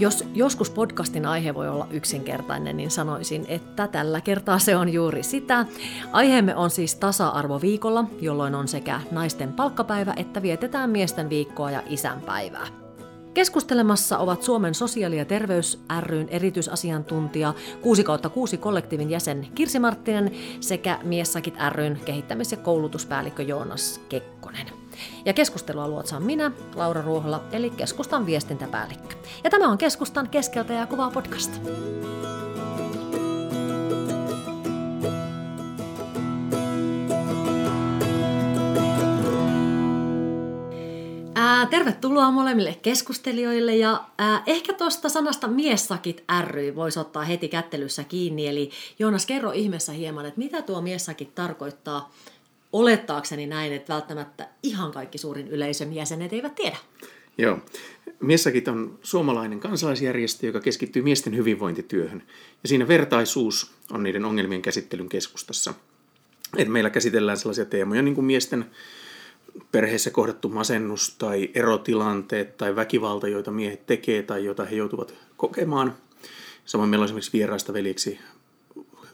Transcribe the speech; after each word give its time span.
Jos 0.00 0.24
joskus 0.34 0.70
podcastin 0.70 1.26
aihe 1.26 1.54
voi 1.54 1.68
olla 1.68 1.86
yksinkertainen, 1.90 2.76
niin 2.76 2.90
sanoisin, 2.90 3.44
että 3.48 3.88
tällä 3.88 4.20
kertaa 4.20 4.58
se 4.58 4.76
on 4.76 4.92
juuri 4.92 5.22
sitä. 5.22 5.66
Aiheemme 6.12 6.56
on 6.56 6.70
siis 6.70 6.94
tasa-arvoviikolla, 6.94 8.04
jolloin 8.20 8.54
on 8.54 8.68
sekä 8.68 9.00
naisten 9.10 9.52
palkkapäivä 9.52 10.14
että 10.16 10.42
vietetään 10.42 10.90
miesten 10.90 11.30
viikkoa 11.30 11.70
ja 11.70 11.82
isänpäivää. 11.88 12.66
Keskustelemassa 13.34 14.18
ovat 14.18 14.42
Suomen 14.42 14.74
sosiaali- 14.74 15.18
ja 15.18 15.24
terveys 15.24 15.82
ryn 16.00 16.28
erityisasiantuntija 16.28 17.54
6 17.82 18.04
6 18.32 18.56
kollektiivin 18.56 19.10
jäsen 19.10 19.48
Kirsi 19.54 19.78
Marttinen 19.78 20.30
sekä 20.60 20.98
Miessakit 21.02 21.54
ryn 21.68 22.00
kehittämis- 22.04 22.52
ja 22.52 22.58
koulutuspäällikkö 22.58 23.42
Joonas 23.42 24.00
Kekkonen. 24.08 24.79
Ja 25.24 25.32
keskustelua 25.32 25.88
luotsaan 25.88 26.22
minä, 26.22 26.52
Laura 26.74 27.02
Ruohola, 27.02 27.42
eli 27.52 27.70
keskustan 27.70 28.26
viestintäpäällikkö. 28.26 29.14
Ja 29.44 29.50
tämä 29.50 29.68
on 29.68 29.78
keskustan 29.78 30.28
keskeltä 30.28 30.72
ja 30.72 30.86
kuvaa 30.86 31.10
podcast. 31.10 31.60
Tervetuloa 41.70 42.30
molemmille 42.30 42.78
keskustelijoille 42.82 43.76
ja 43.76 44.04
ää, 44.18 44.42
ehkä 44.46 44.72
tuosta 44.72 45.08
sanasta 45.08 45.48
miessakit 45.48 46.24
ry 46.40 46.74
voisi 46.74 46.98
ottaa 46.98 47.24
heti 47.24 47.48
kättelyssä 47.48 48.04
kiinni. 48.04 48.48
Eli 48.48 48.70
Joonas, 48.98 49.26
kerro 49.26 49.52
ihmeessä 49.52 49.92
hieman, 49.92 50.26
että 50.26 50.38
mitä 50.38 50.62
tuo 50.62 50.80
miessakit 50.80 51.34
tarkoittaa 51.34 52.10
olettaakseni 52.72 53.46
näin, 53.46 53.72
että 53.72 53.94
välttämättä 53.94 54.48
ihan 54.62 54.92
kaikki 54.92 55.18
suurin 55.18 55.48
yleisön 55.48 55.92
jäsenet 55.92 56.32
eivät 56.32 56.54
tiedä. 56.54 56.76
Joo. 57.38 57.58
Miessakit 58.20 58.68
on 58.68 58.98
suomalainen 59.02 59.60
kansalaisjärjestö, 59.60 60.46
joka 60.46 60.60
keskittyy 60.60 61.02
miesten 61.02 61.36
hyvinvointityöhön. 61.36 62.22
Ja 62.62 62.68
siinä 62.68 62.88
vertaisuus 62.88 63.72
on 63.92 64.02
niiden 64.02 64.24
ongelmien 64.24 64.62
käsittelyn 64.62 65.08
keskustassa. 65.08 65.74
Et 66.56 66.68
meillä 66.68 66.90
käsitellään 66.90 67.38
sellaisia 67.38 67.64
teemoja 67.64 68.02
niin 68.02 68.14
kuin 68.14 68.24
miesten 68.24 68.66
perheessä 69.72 70.10
kohdattu 70.10 70.48
masennus 70.48 71.14
tai 71.18 71.50
erotilanteet 71.54 72.56
tai 72.56 72.76
väkivalta, 72.76 73.28
joita 73.28 73.50
miehet 73.50 73.86
tekee 73.86 74.22
tai 74.22 74.44
joita 74.44 74.64
he 74.64 74.76
joutuvat 74.76 75.14
kokemaan. 75.36 75.96
Samoin 76.64 76.90
meillä 76.90 77.02
on 77.02 77.06
esimerkiksi 77.06 77.32
vieraista 77.32 77.72
veljeksi 77.72 78.18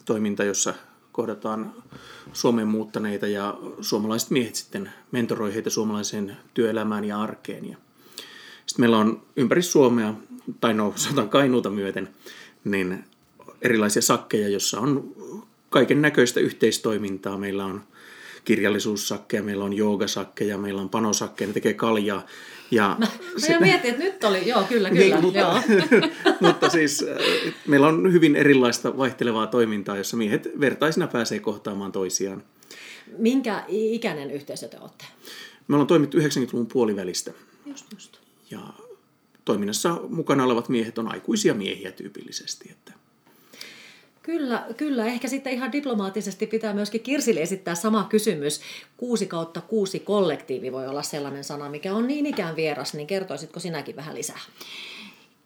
toiminta, 0.04 0.44
jossa 0.44 0.74
kohdataan 1.16 1.72
Suomeen 2.32 2.68
muuttaneita 2.68 3.26
ja 3.26 3.58
suomalaiset 3.80 4.30
miehet 4.30 4.54
sitten 4.54 4.92
mentoroi 5.12 5.54
heitä 5.54 5.70
suomalaiseen 5.70 6.36
työelämään 6.54 7.04
ja 7.04 7.22
arkeen. 7.22 7.68
Ja 7.68 7.76
sitten 8.66 8.82
meillä 8.82 8.98
on 8.98 9.22
ympäri 9.36 9.62
Suomea, 9.62 10.14
tai 10.60 10.74
no 10.74 10.92
sanotaan 10.96 11.28
Kainuuta 11.28 11.70
myöten, 11.70 12.08
niin 12.64 13.04
erilaisia 13.62 14.02
sakkeja, 14.02 14.48
jossa 14.48 14.80
on 14.80 15.14
kaiken 15.70 16.02
näköistä 16.02 16.40
yhteistoimintaa. 16.40 17.38
Meillä 17.38 17.64
on 17.64 17.82
kirjallisuussakkeja, 18.46 19.42
meillä 19.42 19.64
on 19.64 19.72
joogasakkeja, 19.72 20.58
meillä 20.58 20.82
on 20.82 20.88
panosakkeja, 20.88 21.48
ne 21.48 21.54
tekee 21.54 21.74
kaljaa. 21.74 22.26
Ja 22.70 22.96
mä, 22.98 23.06
sit... 23.36 23.50
mä 23.50 23.60
mietin, 23.60 23.90
että 23.90 24.04
nyt 24.04 24.24
oli, 24.24 24.48
joo 24.48 24.62
kyllä, 24.62 24.90
kyllä. 24.90 25.04
Niin, 25.04 25.20
mutta, 25.20 25.38
joo. 25.38 25.60
mutta 26.50 26.68
siis 26.68 27.04
äh, 27.08 27.54
meillä 27.66 27.86
on 27.86 28.12
hyvin 28.12 28.36
erilaista 28.36 28.96
vaihtelevaa 28.96 29.46
toimintaa, 29.46 29.96
jossa 29.96 30.16
miehet 30.16 30.48
vertaisina 30.60 31.06
pääsee 31.06 31.38
kohtaamaan 31.38 31.92
toisiaan. 31.92 32.42
Minkä 33.18 33.64
ikäinen 33.68 34.30
yhteisö 34.30 34.68
te 34.68 34.78
olette? 34.80 35.04
Me 35.68 35.74
ollaan 35.76 35.86
toimittu 35.86 36.18
90-luvun 36.18 36.66
puolivälistä. 36.66 37.32
Just, 37.66 37.86
just. 37.92 38.16
Ja 38.50 38.60
toiminnassa 39.44 40.00
mukana 40.08 40.44
olevat 40.44 40.68
miehet 40.68 40.98
on 40.98 41.12
aikuisia 41.12 41.54
miehiä 41.54 41.92
tyypillisesti. 41.92 42.68
Että 42.70 42.92
Kyllä, 44.26 44.64
kyllä. 44.76 45.06
Ehkä 45.06 45.28
sitten 45.28 45.52
ihan 45.52 45.72
diplomaattisesti 45.72 46.46
pitää 46.46 46.74
myöskin 46.74 47.00
Kirsille 47.00 47.40
esittää 47.40 47.74
sama 47.74 48.04
kysymys. 48.04 48.60
Kuusi 48.96 49.26
kautta 49.26 49.60
kuusi 49.60 50.00
kollektiivi 50.00 50.72
voi 50.72 50.86
olla 50.86 51.02
sellainen 51.02 51.44
sana, 51.44 51.68
mikä 51.68 51.94
on 51.94 52.06
niin 52.06 52.26
ikään 52.26 52.56
vieras, 52.56 52.94
niin 52.94 53.06
kertoisitko 53.06 53.60
sinäkin 53.60 53.96
vähän 53.96 54.14
lisää? 54.14 54.38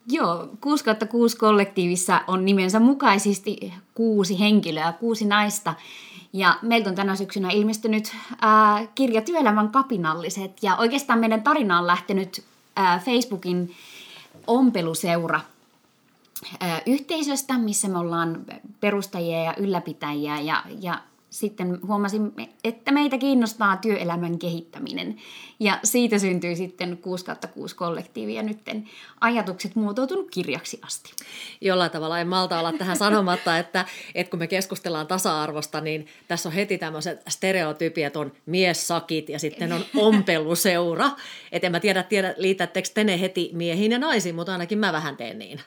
Joo, 0.07 0.49
6 0.61 0.85
kautta 0.85 1.07
6 1.07 1.37
kollektiivissa 1.37 2.21
on 2.27 2.45
nimensä 2.45 2.81
mukaisesti 2.81 3.73
kuusi 3.95 4.41
henkilöä, 4.41 4.93
kuusi 4.93 5.25
naista. 5.25 5.75
Ja 6.33 6.59
meiltä 6.63 6.91
on 6.91 6.97
tänä 6.97 7.17
syksynä 7.17 7.51
ilmestynyt 7.51 8.13
ää, 8.41 8.87
kirja 8.95 9.23
Työelämän 9.23 9.69
kapinalliset. 9.69 10.63
Ja 10.63 10.77
oikeastaan 10.77 11.19
meidän 11.19 11.43
tarina 11.43 11.79
on 11.79 11.87
lähtenyt 11.87 12.43
ää, 12.77 12.99
Facebookin 12.99 13.75
ompeluseura 14.47 15.41
yhteisöstä, 16.87 17.59
missä 17.59 17.89
me 17.89 17.99
ollaan 17.99 18.45
perustajia 18.81 19.45
ja 19.45 19.55
ylläpitäjiä 19.59 20.41
ja, 20.41 20.63
ja 20.81 21.01
sitten 21.31 21.79
huomasin, 21.87 22.33
että 22.65 22.93
meitä 22.93 23.19
kiinnostaa 23.19 23.77
työelämän 23.77 24.39
kehittäminen. 24.39 25.17
Ja 25.61 25.79
siitä 25.85 26.19
syntyi 26.19 26.57
sitten 26.57 26.99
6 26.99 27.25
6 27.55 27.77
kollektiivi 27.77 28.35
ja 28.35 28.43
nyt 28.43 28.59
ajatukset 29.21 29.77
muotoutunut 29.77 30.31
kirjaksi 30.31 30.81
asti. 30.83 31.13
Jollain 31.61 31.91
tavalla 31.91 32.19
en 32.19 32.29
malta 32.29 32.61
olla 32.61 32.73
tähän 32.73 32.97
sanomatta, 32.97 33.59
että, 33.59 33.85
että 34.15 34.31
kun 34.31 34.39
me 34.39 34.47
keskustellaan 34.47 35.07
tasa-arvosta, 35.07 35.81
niin 35.81 36.07
tässä 36.29 36.49
on 36.49 36.53
heti 36.53 36.79
tämmöiset 36.79 37.23
stereotypiat, 37.29 38.17
on 38.17 38.33
miessakit 38.47 39.29
ja 39.29 39.39
sitten 39.39 39.73
on 39.73 39.85
ompeluseura. 39.97 41.11
Et 41.53 41.65
en 41.65 41.73
mä 41.73 41.81
tiedä, 41.81 42.03
tiedä 42.03 42.35
liitättekö 42.37 42.89
te 42.95 43.05
ne 43.05 43.21
heti 43.21 43.51
miehiin 43.53 43.93
ja 43.93 43.99
naisiin, 43.99 44.35
mutta 44.35 44.53
ainakin 44.53 44.79
mä 44.79 44.93
vähän 44.93 45.17
teen 45.17 45.39
niin. 45.39 45.61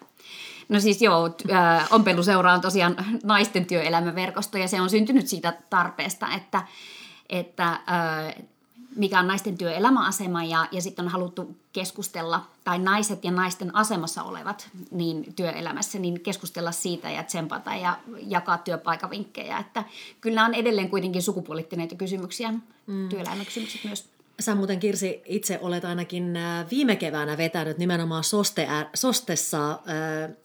No 0.70 0.80
siis 0.80 1.02
joo, 1.02 1.30
ompeluseura 1.92 2.54
on 2.54 2.62
tosiaan 2.62 2.96
naisten 3.24 3.66
työelämäverkosto 3.66 4.58
ja 4.58 4.68
se 4.68 4.82
on 4.82 4.90
syntynyt 4.90 5.28
siitä 5.28 5.54
tarpeesta, 5.70 6.28
että, 6.36 6.64
että 7.30 7.80
mikä 8.96 9.20
on 9.20 9.28
naisten 9.28 9.58
työelämäasema 9.58 10.44
ja, 10.44 10.68
ja 10.72 10.82
sitten 10.82 11.06
on 11.06 11.12
haluttu 11.12 11.58
keskustella, 11.74 12.46
tai 12.64 12.80
naiset 12.80 13.24
ja 13.24 13.32
naisten 13.32 13.76
asemassa 13.76 14.24
olevat 14.24 14.70
niin 14.92 15.34
työelämässä, 15.36 16.00
niin 16.00 16.20
keskustella 16.20 16.72
siitä 16.72 17.10
ja 17.10 17.24
tsempata 17.24 17.76
ja 17.76 17.98
jakaa 18.28 18.58
työpaikavinkkejä. 18.58 19.58
Että 19.58 19.84
kyllä 20.22 20.46
on 20.46 20.54
edelleen 20.54 20.90
kuitenkin 20.90 21.22
sukupuolittuneita 21.22 21.96
kysymyksiä, 21.96 22.54
mm. 22.88 23.10
työelämäkysymykset 23.10 23.84
myös. 23.84 24.13
Sä 24.40 24.56
muuten 24.56 24.80
Kirsi 24.80 25.22
itse 25.26 25.60
olet 25.62 25.86
ainakin 25.86 26.38
äh, 26.38 26.70
viime 26.72 26.96
keväänä 26.96 27.38
vetänyt 27.38 27.78
nimenomaan 27.78 28.24
Soste, 28.24 28.68
Sostessa, 28.94 29.72
äh, 29.72 29.78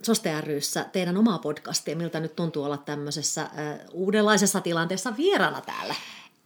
Soste 0.02 0.40
ryssä 0.40 0.86
teidän 0.92 1.16
omaa 1.16 1.38
podcastia. 1.38 1.96
Miltä 1.96 2.20
nyt 2.20 2.36
tuntuu 2.36 2.64
olla 2.64 2.78
tämmöisessä 2.78 3.42
äh, 3.42 3.50
uudenlaisessa 3.92 4.60
tilanteessa 4.60 5.16
vieraana 5.16 5.60
täällä? 5.60 5.94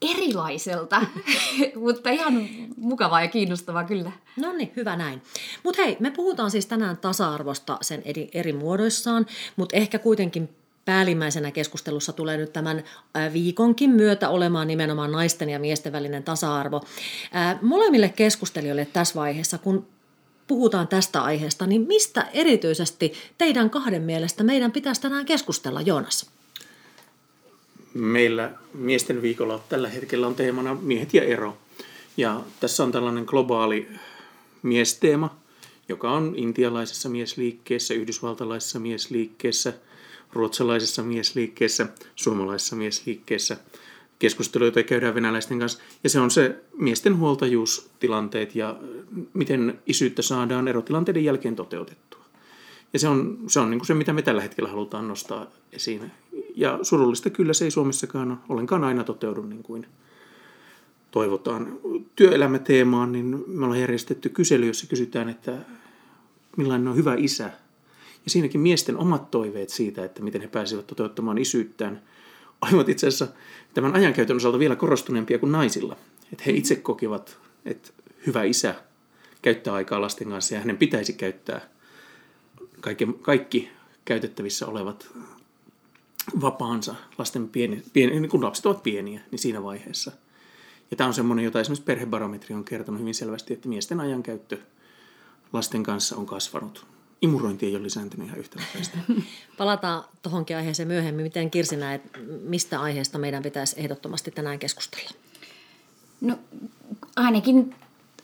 Erilaiselta, 0.03 1.03
mutta 1.85 2.11
ihan 2.11 2.49
mukavaa 2.77 3.23
ja 3.23 3.29
kiinnostavaa 3.29 3.85
kyllä. 3.85 4.13
No 4.37 4.53
niin, 4.53 4.73
hyvä 4.77 4.97
näin. 4.97 5.23
Mutta 5.63 5.83
hei, 5.83 5.97
me 6.01 6.11
puhutaan 6.11 6.51
siis 6.51 6.67
tänään 6.67 6.97
tasa-arvosta 6.97 7.79
sen 7.83 8.03
eri, 8.05 8.31
eri 8.35 8.53
muodoissaan, 8.53 9.27
mutta 9.57 9.77
ehkä 9.77 9.99
kuitenkin 9.99 10.49
päällimmäisenä 10.85 11.51
keskustelussa 11.51 12.13
tulee 12.13 12.37
nyt 12.37 12.53
tämän 12.53 12.85
viikonkin 13.33 13.91
myötä 13.91 14.29
olemaan 14.29 14.69
nimenomaan 14.69 15.13
naisten 15.13 15.49
ja 15.49 15.59
miesten 15.59 15.93
välinen 15.93 16.23
tasa-arvo. 16.23 16.81
Molemmille 17.63 18.09
keskustelijoille 18.09 18.89
tässä 18.93 19.15
vaiheessa, 19.15 19.59
kun 19.59 19.87
puhutaan 20.47 20.89
tästä 20.89 21.23
aiheesta, 21.23 21.67
niin 21.67 21.87
mistä 21.87 22.29
erityisesti 22.33 23.13
teidän 23.39 23.71
kahden 23.71 24.03
mielestä 24.03 24.45
meidän 24.45 24.73
pitäisi 24.73 25.01
tänään 25.01 25.27
keskustella, 25.27 25.81
Joonas? 25.81 26.31
Meillä 27.95 28.51
miesten 28.75 29.23
viikolla 29.23 29.65
tällä 29.69 29.89
hetkellä 29.89 30.27
on 30.27 30.35
teemana 30.35 30.75
miehet 30.75 31.15
ja 31.15 31.23
ero. 31.23 31.59
Ja 32.17 32.41
tässä 32.61 32.85
on 32.85 32.93
tällainen 32.93 33.25
globaali 33.27 33.89
miesteema, 34.63 35.37
joka 35.89 36.13
on 36.13 36.35
intialaisessa 36.37 37.09
miesliikkeessä, 37.09 37.95
yhdysvaltalaisessa 37.95 38.79
miesliikkeessä– 38.79 39.73
ruotsalaisessa 40.33 41.03
miesliikkeessä, 41.03 41.87
suomalaisessa 42.15 42.77
miesliikkeessä, 42.77 43.57
keskusteluita 44.19 44.83
käydään 44.83 45.15
venäläisten 45.15 45.59
kanssa. 45.59 45.83
Ja 46.05 46.11
se 46.11 46.21
on 46.21 46.31
se 46.31 46.57
miesten 46.79 47.19
huoltajuustilanteet 47.19 48.55
ja 48.55 48.77
miten 49.35 49.79
isyyttä 49.87 50.23
saadaan 50.23 50.69
erotilanteiden 50.69 51.25
jälkeen 51.25 51.57
toteutettua. 51.57 52.25
Ja 52.93 52.99
se 52.99 53.09
on 53.09 53.39
se, 53.49 53.61
on 53.61 53.71
niin 53.71 53.79
kuin 53.79 53.87
se 53.87 53.95
mitä 53.95 54.13
me 54.13 54.23
tällä 54.23 54.43
hetkellä 54.43 54.71
halutaan 54.71 55.09
nostaa 55.09 55.47
esiin. 55.73 56.11
Ja 56.57 56.79
surullista 56.83 57.31
kyllä 57.31 57.53
se 57.53 57.65
ei 57.65 57.71
Suomessakaan 57.71 58.41
ollenkaan 58.49 58.85
aina 58.85 59.05
toteudu 59.05 59.43
niin 59.43 59.63
kuin 59.63 59.87
toivotaan. 61.11 61.79
Työelämäteemaan, 62.17 63.13
niin 63.13 63.45
me 63.47 63.65
ollaan 63.65 63.81
järjestetty 63.81 64.29
kysely, 64.29 64.67
jossa 64.67 64.87
kysytään, 64.87 65.29
että 65.29 65.53
millainen 66.57 66.89
on 66.89 66.97
hyvä 66.97 67.15
isä– 67.19 67.51
ja 68.25 68.31
siinäkin 68.31 68.61
miesten 68.61 68.97
omat 68.97 69.31
toiveet 69.31 69.69
siitä, 69.69 70.05
että 70.05 70.23
miten 70.23 70.41
he 70.41 70.47
pääsevät 70.47 70.87
toteuttamaan 70.87 71.39
isyyttään, 71.39 72.03
olivat 72.63 72.89
itse 72.89 73.07
asiassa 73.07 73.29
tämän 73.75 73.95
ajankäytön 73.95 74.37
osalta 74.37 74.59
vielä 74.59 74.77
korostuneempia 74.77 75.39
kuin 75.39 75.53
naisilla. 75.53 75.97
Että 76.33 76.45
he 76.47 76.53
itse 76.53 76.77
kokivat, 76.77 77.39
että 77.65 77.91
hyvä 78.27 78.43
isä 78.43 78.75
käyttää 79.43 79.75
aikaa 79.75 80.01
lasten 80.01 80.29
kanssa 80.29 80.55
ja 80.55 80.61
hänen 80.61 80.79
pitäisi 80.79 81.13
käyttää 81.13 81.61
kaikki, 82.81 83.09
kaikki 83.23 83.71
käytettävissä 84.05 84.67
olevat 84.67 85.09
vapaansa 86.41 86.95
lasten 87.19 87.49
pieni, 87.49 87.83
pieni, 87.93 88.21
niin 88.21 88.31
kun 88.31 88.45
lapset 88.45 88.67
ovat 88.67 88.83
pieniä, 88.83 89.21
niin 89.31 89.39
siinä 89.39 89.63
vaiheessa. 89.63 90.13
Ja 90.91 90.97
tämä 90.97 91.09
on 91.09 91.15
semmoinen, 91.15 91.45
jota 91.45 91.61
esimerkiksi 91.61 91.85
perhebarometri 91.85 92.55
on 92.55 92.65
kertonut 92.65 93.01
hyvin 93.01 93.15
selvästi, 93.15 93.55
että 93.55 93.69
miesten 93.69 94.01
ajankäyttö 94.01 94.59
lasten 95.53 95.83
kanssa 95.83 96.17
on 96.17 96.27
kasvanut. 96.27 96.87
Imurointi 97.23 97.67
ei 97.67 97.77
ole 97.77 97.83
lisääntynyt 97.83 98.27
ihan 98.27 98.39
yhtä 98.39 98.61
nopeasti. 98.61 98.99
Palataan 99.59 100.05
tuohonkin 100.23 100.57
aiheeseen 100.57 100.89
myöhemmin. 100.89 101.25
Miten 101.25 101.51
Kirsi 101.51 101.77
näet, 101.77 102.03
mistä 102.43 102.81
aiheesta 102.81 103.19
meidän 103.19 103.43
pitäisi 103.43 103.81
ehdottomasti 103.81 104.31
tänään 104.31 104.59
keskustella? 104.59 105.11
No 106.21 106.39
ainakin 107.17 107.75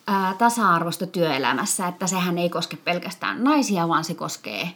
ää, 0.07 0.35
tasa-arvosta 0.39 1.07
työelämässä, 1.07 1.89
että 1.89 2.07
sehän 2.07 2.39
ei 2.39 2.49
koske 2.49 2.77
pelkästään 2.77 3.45
naisia, 3.45 3.89
vaan 3.89 4.05
se 4.05 4.15
koskee, 4.15 4.71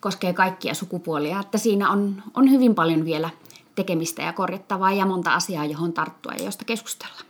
koskee 0.00 0.32
kaikkia 0.32 0.74
sukupuolia. 0.74 1.40
Että 1.40 1.58
siinä 1.58 1.90
on, 1.90 2.22
on 2.34 2.50
hyvin 2.50 2.74
paljon 2.74 3.04
vielä 3.04 3.30
tekemistä 3.74 4.22
ja 4.22 4.32
korjattavaa 4.32 4.92
ja 4.92 5.06
monta 5.06 5.34
asiaa, 5.34 5.64
johon 5.64 5.92
tarttua 5.92 6.32
ja 6.32 6.44
josta 6.44 6.64
keskustella. 6.64 7.20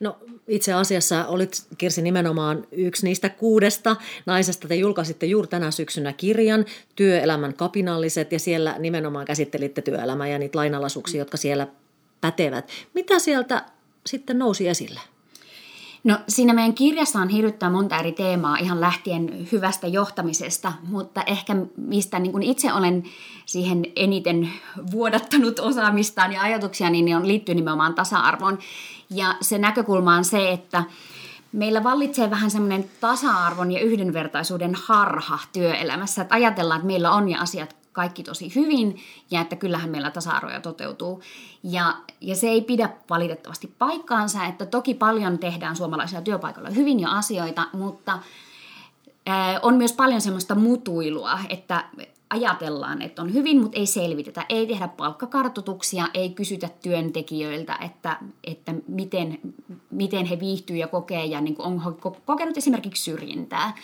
No 0.00 0.18
itse 0.48 0.72
asiassa 0.72 1.26
olit 1.26 1.66
Kirsi 1.78 2.02
nimenomaan 2.02 2.66
yksi 2.72 3.06
niistä 3.06 3.28
kuudesta 3.28 3.96
naisesta. 4.26 4.68
Te 4.68 4.74
julkaisitte 4.74 5.26
juuri 5.26 5.48
tänä 5.48 5.70
syksynä 5.70 6.12
kirjan 6.12 6.64
Työelämän 6.96 7.54
kapinalliset 7.54 8.32
ja 8.32 8.38
siellä 8.38 8.76
nimenomaan 8.78 9.26
käsittelitte 9.26 9.82
työelämää 9.82 10.28
ja 10.28 10.38
niitä 10.38 10.58
lainalaisuuksia, 10.58 11.18
jotka 11.18 11.36
siellä 11.36 11.66
pätevät. 12.20 12.70
Mitä 12.94 13.18
sieltä 13.18 13.64
sitten 14.06 14.38
nousi 14.38 14.68
esille? 14.68 15.00
No 16.04 16.18
siinä 16.28 16.52
meidän 16.52 16.74
kirjassa 16.74 17.18
on 17.18 17.28
hirvittävän 17.28 17.72
monta 17.72 17.98
eri 17.98 18.12
teemaa 18.12 18.56
ihan 18.56 18.80
lähtien 18.80 19.48
hyvästä 19.52 19.86
johtamisesta, 19.86 20.72
mutta 20.88 21.22
ehkä 21.22 21.56
mistä 21.76 22.18
niin 22.18 22.32
kuin 22.32 22.42
itse 22.42 22.72
olen 22.72 23.02
siihen 23.46 23.84
eniten 23.96 24.50
vuodattanut 24.90 25.58
osaamistaan 25.58 26.32
ja 26.32 26.42
ajatuksia, 26.42 26.90
niin 26.90 27.16
on 27.16 27.28
liittyy 27.28 27.54
nimenomaan 27.54 27.94
tasa-arvoon. 27.94 28.58
Ja 29.10 29.34
se 29.40 29.58
näkökulma 29.58 30.16
on 30.16 30.24
se, 30.24 30.50
että 30.52 30.84
meillä 31.52 31.84
vallitsee 31.84 32.30
vähän 32.30 32.50
semmoinen 32.50 32.90
tasa-arvon 33.00 33.72
ja 33.72 33.80
yhdenvertaisuuden 33.80 34.74
harha 34.74 35.38
työelämässä, 35.52 36.22
että 36.22 36.34
ajatellaan, 36.34 36.78
että 36.78 36.86
meillä 36.86 37.10
on 37.12 37.28
ja 37.28 37.40
asiat 37.40 37.76
kaikki 37.92 38.22
tosi 38.22 38.54
hyvin 38.54 38.98
ja 39.30 39.40
että 39.40 39.56
kyllähän 39.56 39.90
meillä 39.90 40.10
tasa-arvoja 40.10 40.60
toteutuu. 40.60 41.22
Ja, 41.62 41.96
ja 42.20 42.36
se 42.36 42.48
ei 42.48 42.62
pidä 42.62 42.90
valitettavasti 43.10 43.74
paikkaansa, 43.78 44.44
että 44.44 44.66
toki 44.66 44.94
paljon 44.94 45.38
tehdään 45.38 45.76
suomalaisilla 45.76 46.22
työpaikoilla 46.22 46.70
hyvin 46.70 47.00
jo 47.00 47.08
asioita, 47.10 47.66
mutta 47.72 48.18
on 49.62 49.74
myös 49.74 49.92
paljon 49.92 50.20
semmoista 50.20 50.54
mutuilua, 50.54 51.38
että 51.48 51.84
ajatellaan, 52.30 53.02
että 53.02 53.22
on 53.22 53.34
hyvin, 53.34 53.60
mutta 53.62 53.78
ei 53.78 53.86
selvitetä. 53.86 54.46
Ei 54.48 54.66
tehdä 54.66 54.88
palkkakartoituksia, 54.88 56.08
ei 56.14 56.30
kysytä 56.30 56.68
työntekijöiltä, 56.82 57.78
että, 57.80 58.16
että 58.44 58.74
miten, 58.88 59.38
miten 59.90 60.26
he 60.26 60.40
viihtyy 60.40 60.76
ja 60.76 60.88
kokee 60.88 61.24
ja 61.24 61.40
niin 61.40 61.56
on 61.58 61.96
kokenut 62.24 62.56
esimerkiksi 62.56 63.02
syrjintää. 63.02 63.74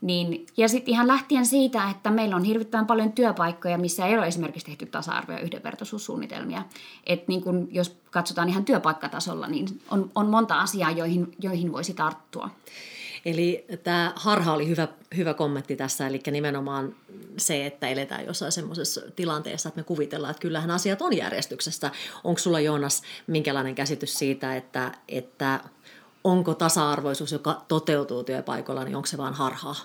Niin, 0.00 0.46
ja 0.56 0.68
sitten 0.68 0.94
ihan 0.94 1.06
lähtien 1.06 1.46
siitä, 1.46 1.90
että 1.90 2.10
meillä 2.10 2.36
on 2.36 2.44
hirvittävän 2.44 2.86
paljon 2.86 3.12
työpaikkoja, 3.12 3.78
missä 3.78 4.06
ei 4.06 4.18
ole 4.18 4.26
esimerkiksi 4.26 4.66
tehty 4.66 4.86
tasa-arvo- 4.86 5.32
ja 5.32 5.38
yhdenvertaisuussuunnitelmia. 5.38 6.62
Et 7.06 7.28
niin 7.28 7.42
kun, 7.42 7.68
jos 7.70 7.96
katsotaan 8.10 8.48
ihan 8.48 8.64
työpaikkatasolla, 8.64 9.48
niin 9.48 9.80
on, 9.90 10.10
on 10.14 10.26
monta 10.26 10.60
asiaa, 10.60 10.90
joihin, 10.90 11.34
joihin 11.42 11.72
voisi 11.72 11.94
tarttua. 11.94 12.50
Eli 13.24 13.64
tämä 13.82 14.12
harha 14.16 14.52
oli 14.52 14.68
hyvä, 14.68 14.88
hyvä 15.16 15.34
kommentti 15.34 15.76
tässä, 15.76 16.06
eli 16.06 16.20
nimenomaan 16.30 16.94
se, 17.36 17.66
että 17.66 17.88
eletään 17.88 18.26
jossain 18.26 18.52
semmoisessa 18.52 19.00
tilanteessa, 19.16 19.68
että 19.68 19.80
me 19.80 19.84
kuvitellaan, 19.84 20.30
että 20.30 20.40
kyllähän 20.40 20.70
asiat 20.70 21.02
on 21.02 21.16
järjestyksessä. 21.16 21.90
Onko 22.24 22.38
sulla 22.38 22.60
Joonas 22.60 23.02
minkälainen 23.26 23.74
käsitys 23.74 24.14
siitä, 24.14 24.56
että, 24.56 24.92
että 25.08 25.60
onko 26.24 26.54
tasa-arvoisuus, 26.54 27.32
joka 27.32 27.62
toteutuu 27.68 28.24
työpaikalla, 28.24 28.84
niin 28.84 28.96
onko 28.96 29.06
se 29.06 29.18
vaan 29.18 29.34
harhaa? 29.34 29.76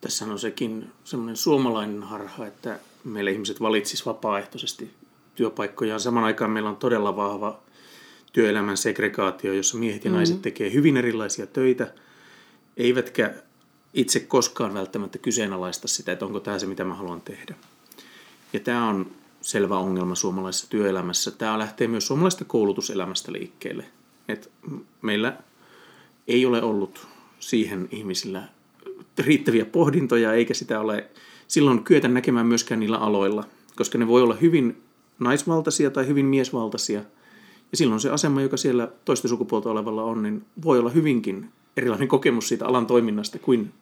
Tässä 0.00 0.24
on 0.24 0.38
sekin 0.38 0.92
semmoinen 1.04 1.36
suomalainen 1.36 2.02
harha, 2.02 2.46
että 2.46 2.78
meillä 3.04 3.30
ihmiset 3.30 3.60
valitsisivat 3.60 4.16
vapaaehtoisesti 4.16 4.90
työpaikkoja. 5.34 5.98
Saman 5.98 6.24
aikaan 6.24 6.50
meillä 6.50 6.70
on 6.70 6.76
todella 6.76 7.16
vahva 7.16 7.60
työelämän 8.32 8.76
segregaatio, 8.76 9.52
jossa 9.52 9.78
miehet 9.78 10.04
ja 10.04 10.10
naiset 10.10 10.34
mm-hmm. 10.34 10.42
tekee 10.42 10.72
hyvin 10.72 10.96
erilaisia 10.96 11.46
töitä, 11.46 11.92
eivätkä 12.76 13.34
itse 13.94 14.20
koskaan 14.20 14.74
välttämättä 14.74 15.18
kyseenalaista 15.18 15.88
sitä, 15.88 16.12
että 16.12 16.24
onko 16.24 16.40
tämä 16.40 16.58
se, 16.58 16.66
mitä 16.66 16.84
mä 16.84 16.94
haluan 16.94 17.20
tehdä. 17.20 17.54
Ja 18.52 18.60
tämä 18.60 18.88
on 18.88 19.10
selvä 19.40 19.78
ongelma 19.78 20.14
suomalaisessa 20.14 20.70
työelämässä. 20.70 21.30
Tämä 21.30 21.58
lähtee 21.58 21.88
myös 21.88 22.06
suomalaisesta 22.06 22.44
koulutuselämästä 22.44 23.32
liikkeelle. 23.32 23.84
Et 24.28 24.50
meillä 25.02 25.36
ei 26.28 26.46
ole 26.46 26.62
ollut 26.62 27.06
siihen 27.40 27.88
ihmisillä 27.90 28.48
riittäviä 29.18 29.64
pohdintoja, 29.64 30.32
eikä 30.32 30.54
sitä 30.54 30.80
ole 30.80 31.10
silloin 31.48 31.84
kyetä 31.84 32.08
näkemään 32.08 32.46
myöskään 32.46 32.80
niillä 32.80 32.98
aloilla, 32.98 33.44
koska 33.76 33.98
ne 33.98 34.08
voi 34.08 34.22
olla 34.22 34.34
hyvin 34.34 34.82
naisvaltaisia 35.18 35.90
tai 35.90 36.06
hyvin 36.06 36.26
miesvaltaisia. 36.26 37.00
Ja 37.70 37.76
silloin 37.76 38.00
se 38.00 38.10
asema, 38.10 38.42
joka 38.42 38.56
siellä 38.56 38.88
toista 39.04 39.28
sukupuolta 39.28 39.70
olevalla 39.70 40.02
on, 40.02 40.22
niin 40.22 40.44
voi 40.64 40.78
olla 40.78 40.90
hyvinkin 40.90 41.50
erilainen 41.76 42.08
kokemus 42.08 42.48
siitä 42.48 42.66
alan 42.66 42.86
toiminnasta 42.86 43.38
kuin 43.38 43.72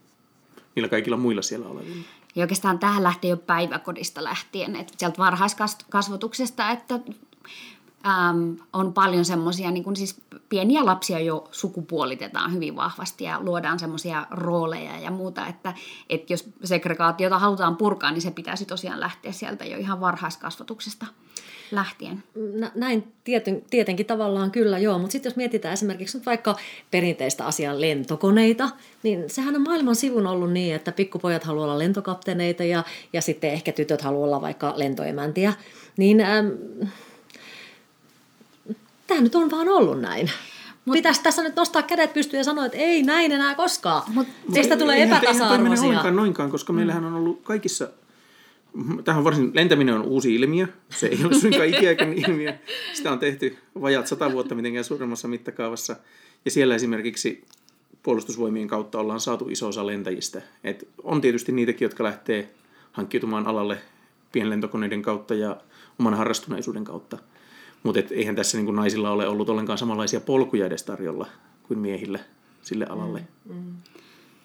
niillä 0.75 0.88
kaikilla 0.88 1.17
muilla 1.17 1.43
siellä 1.43 1.69
olevilla. 1.69 2.05
Ja 2.35 2.43
oikeastaan 2.43 2.79
tähän 2.79 3.02
lähtee 3.02 3.31
jo 3.31 3.37
päiväkodista 3.37 4.25
lähtien, 4.25 4.76
että 4.76 4.93
sieltä 4.96 5.19
varhaiskasvatuksesta, 5.19 6.70
että 6.70 6.94
äm, 8.06 8.56
on 8.73 8.93
paljon 8.93 9.25
semmoisia, 9.25 9.70
niin 9.70 9.96
siis 9.96 10.20
pieniä 10.49 10.85
lapsia 10.85 11.20
jo 11.20 11.49
sukupuolitetaan 11.50 12.52
hyvin 12.52 12.76
vahvasti 12.76 13.25
ja 13.25 13.40
luodaan 13.40 13.79
semmoisia 13.79 14.26
rooleja 14.31 14.99
ja 14.99 15.11
muuta, 15.11 15.46
että, 15.46 15.75
että 16.08 16.32
jos 16.32 16.49
segregaatiota 16.64 17.38
halutaan 17.38 17.76
purkaa, 17.76 18.11
niin 18.11 18.23
se 18.23 18.31
pitäisi 18.31 18.64
tosiaan 18.64 19.00
lähteä 19.00 19.32
sieltä 19.32 19.64
jo 19.64 19.79
ihan 19.79 20.00
varhaiskasvatuksesta 20.00 21.06
lähtien. 21.70 22.22
Näin 22.74 23.12
tieten, 23.24 23.62
tietenkin 23.70 24.06
tavallaan 24.06 24.50
kyllä 24.50 24.78
joo, 24.78 24.98
mutta 24.98 25.12
sitten 25.12 25.30
jos 25.30 25.37
mietitään 25.37 25.75
esimerkiksi 25.75 26.18
nyt 26.18 26.26
vaikka 26.26 26.56
perinteistä 26.90 27.46
asiaa 27.46 27.80
lentokoneita, 27.80 28.70
niin 29.02 29.30
sehän 29.30 29.56
on 29.56 29.62
maailman 29.62 29.96
sivun 29.96 30.26
ollut 30.26 30.52
niin, 30.52 30.75
että 30.75 30.92
pikkupojat 30.92 31.44
haluaa 31.44 31.64
olla 31.64 31.78
lentokapteneita 31.78 32.64
ja, 32.64 32.84
ja 33.12 33.22
sitten 33.22 33.50
ehkä 33.50 33.72
tytöt 33.72 34.02
haluaa 34.02 34.25
olla 34.25 34.40
vaikka 34.40 34.75
lentoemäntiä. 34.76 35.52
Niin 35.96 36.20
ähm, 36.20 36.46
tämä 39.06 39.20
nyt 39.20 39.34
on 39.34 39.50
vaan 39.50 39.68
ollut 39.68 40.00
näin. 40.00 40.30
Mut, 40.84 40.92
Pitäisi 40.92 41.22
tässä 41.22 41.42
nyt 41.42 41.56
nostaa 41.56 41.82
kädet 41.82 42.12
pystyyn 42.12 42.38
ja 42.38 42.44
sanoa, 42.44 42.66
että 42.66 42.78
ei 42.78 43.02
näin 43.02 43.32
enää 43.32 43.54
koskaan. 43.54 44.02
Mut, 44.14 44.28
Teistä 44.52 44.76
tulee 44.76 44.96
ei, 44.96 45.02
epätasa-arvoisia. 45.02 45.84
Ei 45.84 45.92
noinkaan, 45.92 46.16
noinkaan, 46.16 46.50
koska 46.50 46.72
mm. 46.72 46.76
meillähän 46.76 47.04
on 47.04 47.14
ollut 47.14 47.40
kaikissa 47.42 47.88
Tähän 49.04 49.25
varsin, 49.25 49.50
lentäminen 49.54 49.94
on 49.94 50.02
uusi 50.02 50.35
ilmiö. 50.35 50.66
Se 50.88 51.06
ei 51.06 51.25
ole 51.25 51.35
suinkaan 51.35 51.68
ikiaikainen 51.75 52.18
ilmiö. 52.18 52.54
Sitä 52.92 53.12
on 53.12 53.18
tehty 53.18 53.56
vajat 53.80 54.06
sata 54.06 54.32
vuotta 54.32 54.54
mitenkään 54.54 54.85
suuremmassa 54.85 55.28
mittakaavassa. 55.28 55.97
Ja 56.44 56.50
siellä 56.50 56.75
esimerkiksi 56.75 57.44
puolustusvoimien 58.02 58.68
kautta 58.68 58.99
ollaan 58.99 59.20
saatu 59.20 59.49
iso 59.49 59.68
osa 59.68 59.87
lentäjistä. 59.87 60.42
Et 60.64 60.88
on 61.02 61.20
tietysti 61.20 61.52
niitäkin, 61.52 61.87
jotka 61.87 62.04
lähtee 62.04 62.50
hankkiutumaan 62.92 63.47
alalle 63.47 63.78
pienlentokoneiden 64.32 65.02
kautta 65.02 65.35
ja 65.35 65.56
oman 65.99 66.14
harrastuneisuuden 66.14 66.85
kautta. 66.85 67.18
Mutta 67.82 68.00
eihän 68.11 68.37
tässä 68.37 68.58
niin 68.58 68.76
naisilla 68.76 69.11
ole 69.11 69.28
ollut 69.28 69.49
ollenkaan 69.49 69.78
samanlaisia 69.78 70.20
polkuja 70.20 70.66
edes 70.66 70.82
tarjolla 70.82 71.26
kuin 71.62 71.78
miehillä 71.78 72.18
sille 72.62 72.87
alalle. 72.88 73.25
Mm, 73.44 73.54
mm. 73.54 73.75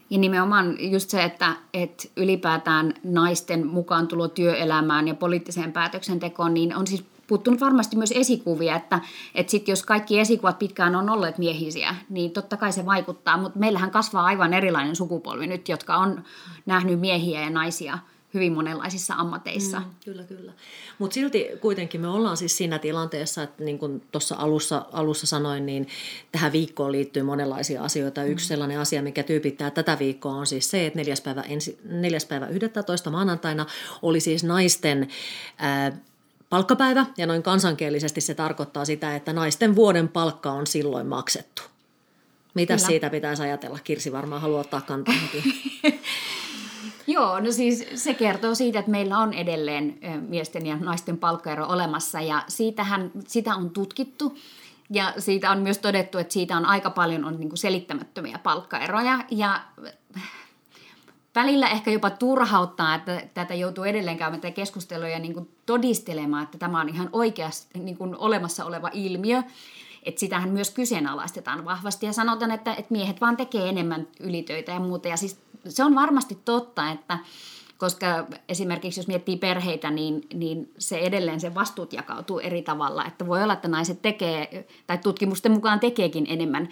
Ja 0.09 0.19
nimenomaan 0.19 0.75
just 0.79 1.09
se, 1.09 1.23
että, 1.23 1.53
että 1.73 2.07
ylipäätään 2.17 2.93
naisten 3.03 3.67
mukaan 3.67 4.07
tulo 4.07 4.27
työelämään 4.27 5.07
ja 5.07 5.13
poliittiseen 5.13 5.71
päätöksentekoon, 5.71 6.53
niin 6.53 6.75
on 6.75 6.87
siis 6.87 7.05
puuttunut 7.27 7.61
varmasti 7.61 7.95
myös 7.95 8.13
esikuvia, 8.15 8.75
että, 8.75 8.99
että 9.35 9.51
sit 9.51 9.67
jos 9.67 9.83
kaikki 9.83 10.19
esikuvat 10.19 10.59
pitkään 10.59 10.95
on 10.95 11.09
olleet 11.09 11.37
miehisiä, 11.37 11.95
niin 12.09 12.31
totta 12.31 12.57
kai 12.57 12.71
se 12.71 12.85
vaikuttaa, 12.85 13.37
mutta 13.37 13.59
meillähän 13.59 13.91
kasvaa 13.91 14.25
aivan 14.25 14.53
erilainen 14.53 14.95
sukupolvi 14.95 15.47
nyt, 15.47 15.69
jotka 15.69 15.95
on 15.95 16.23
nähnyt 16.65 16.99
miehiä 16.99 17.41
ja 17.41 17.49
naisia– 17.49 17.99
hyvin 18.33 18.53
monenlaisissa 18.53 19.13
ammateissa. 19.17 19.79
Mm, 19.79 19.85
kyllä, 20.05 20.23
kyllä. 20.23 20.51
Mutta 20.99 21.13
silti 21.13 21.47
kuitenkin 21.61 22.01
me 22.01 22.07
ollaan 22.07 22.37
siis 22.37 22.57
siinä 22.57 22.79
tilanteessa, 22.79 23.43
että 23.43 23.63
niin 23.63 23.79
kuin 23.79 24.03
tuossa 24.11 24.35
alussa, 24.35 24.85
alussa 24.91 25.27
sanoin, 25.27 25.65
niin 25.65 25.87
tähän 26.31 26.51
viikkoon 26.51 26.91
liittyy 26.91 27.23
monenlaisia 27.23 27.83
asioita. 27.83 28.23
Yksi 28.23 28.45
mm. 28.45 28.47
sellainen 28.47 28.79
asia, 28.79 29.01
mikä 29.01 29.23
tyypittää 29.23 29.71
tätä 29.71 29.99
viikkoa 29.99 30.33
on 30.33 30.47
siis 30.47 30.71
se, 30.71 30.85
että 30.85 30.99
neljäs 30.99 31.21
päivä, 31.21 31.41
ensi, 31.41 31.79
neljäs 31.85 32.25
päivä 32.25 32.47
11. 32.47 33.09
maanantaina 33.09 33.65
oli 34.01 34.19
siis 34.19 34.43
naisten... 34.43 35.07
Ää, 35.57 35.97
palkkapäivä 36.49 37.05
ja 37.17 37.27
noin 37.27 37.43
kansankielisesti 37.43 38.21
se 38.21 38.33
tarkoittaa 38.33 38.85
sitä, 38.85 39.15
että 39.15 39.33
naisten 39.33 39.75
vuoden 39.75 40.07
palkka 40.07 40.51
on 40.51 40.67
silloin 40.67 41.07
maksettu. 41.07 41.61
Mitä 42.53 42.77
siitä 42.77 43.09
pitäisi 43.09 43.43
ajatella? 43.43 43.79
Kirsi 43.83 44.11
varmaan 44.11 44.41
haluaa 44.41 44.61
ottaa 44.61 44.81
kantaa 44.81 45.15
Joo, 47.13 47.39
no 47.39 47.51
siis 47.51 47.85
se 47.95 48.13
kertoo 48.13 48.55
siitä, 48.55 48.79
että 48.79 48.91
meillä 48.91 49.17
on 49.17 49.33
edelleen 49.33 49.99
miesten 50.27 50.65
ja 50.65 50.75
naisten 50.75 51.17
palkkaero 51.17 51.65
olemassa 51.67 52.21
ja 52.21 52.43
siitähän, 52.47 53.11
sitä 53.27 53.55
on 53.55 53.69
tutkittu. 53.69 54.37
Ja 54.89 55.13
siitä 55.17 55.51
on 55.51 55.59
myös 55.59 55.77
todettu, 55.77 56.17
että 56.17 56.33
siitä 56.33 56.57
on 56.57 56.65
aika 56.65 56.89
paljon 56.89 57.25
on 57.25 57.39
niin 57.39 57.57
selittämättömiä 57.57 58.39
palkkaeroja. 58.43 59.19
Ja 59.31 59.61
välillä 61.35 61.69
ehkä 61.69 61.91
jopa 61.91 62.09
turhauttaa, 62.09 62.95
että 62.95 63.21
tätä 63.33 63.53
joutuu 63.53 63.83
edelleen 63.83 64.17
käymään 64.17 64.41
tätä 64.41 64.53
keskustelua 64.53 65.07
ja 65.07 65.19
niin 65.19 65.49
todistelemaan, 65.65 66.43
että 66.43 66.57
tämä 66.57 66.81
on 66.81 66.89
ihan 66.89 67.09
oikeasti 67.11 67.79
niin 67.79 67.97
olemassa 68.17 68.65
oleva 68.65 68.89
ilmiö. 68.93 69.43
Että 70.03 70.19
sitähän 70.19 70.49
myös 70.49 70.71
kyseenalaistetaan 70.71 71.65
vahvasti 71.65 72.05
ja 72.05 72.13
sanotaan, 72.13 72.51
että, 72.51 72.73
että 72.73 72.91
miehet 72.93 73.21
vaan 73.21 73.37
tekee 73.37 73.69
enemmän 73.69 74.07
ylitöitä 74.19 74.71
ja 74.71 74.79
muuta. 74.79 75.07
Ja 75.07 75.17
siis 75.17 75.39
se 75.69 75.83
on 75.83 75.95
varmasti 75.95 76.37
totta, 76.45 76.91
että 76.91 77.19
koska 77.77 78.25
esimerkiksi 78.49 78.99
jos 78.99 79.07
miettii 79.07 79.37
perheitä, 79.37 79.91
niin, 79.91 80.27
niin 80.33 80.71
se 80.77 80.97
edelleen 80.97 81.39
se 81.39 81.55
vastuut 81.55 81.93
jakautuu 81.93 82.39
eri 82.39 82.61
tavalla. 82.61 83.05
Että 83.05 83.27
voi 83.27 83.43
olla, 83.43 83.53
että 83.53 83.67
naiset 83.67 84.01
tekee, 84.01 84.67
tai 84.87 84.97
tutkimusten 84.97 85.51
mukaan 85.51 85.79
tekeekin 85.79 86.25
enemmän, 86.29 86.69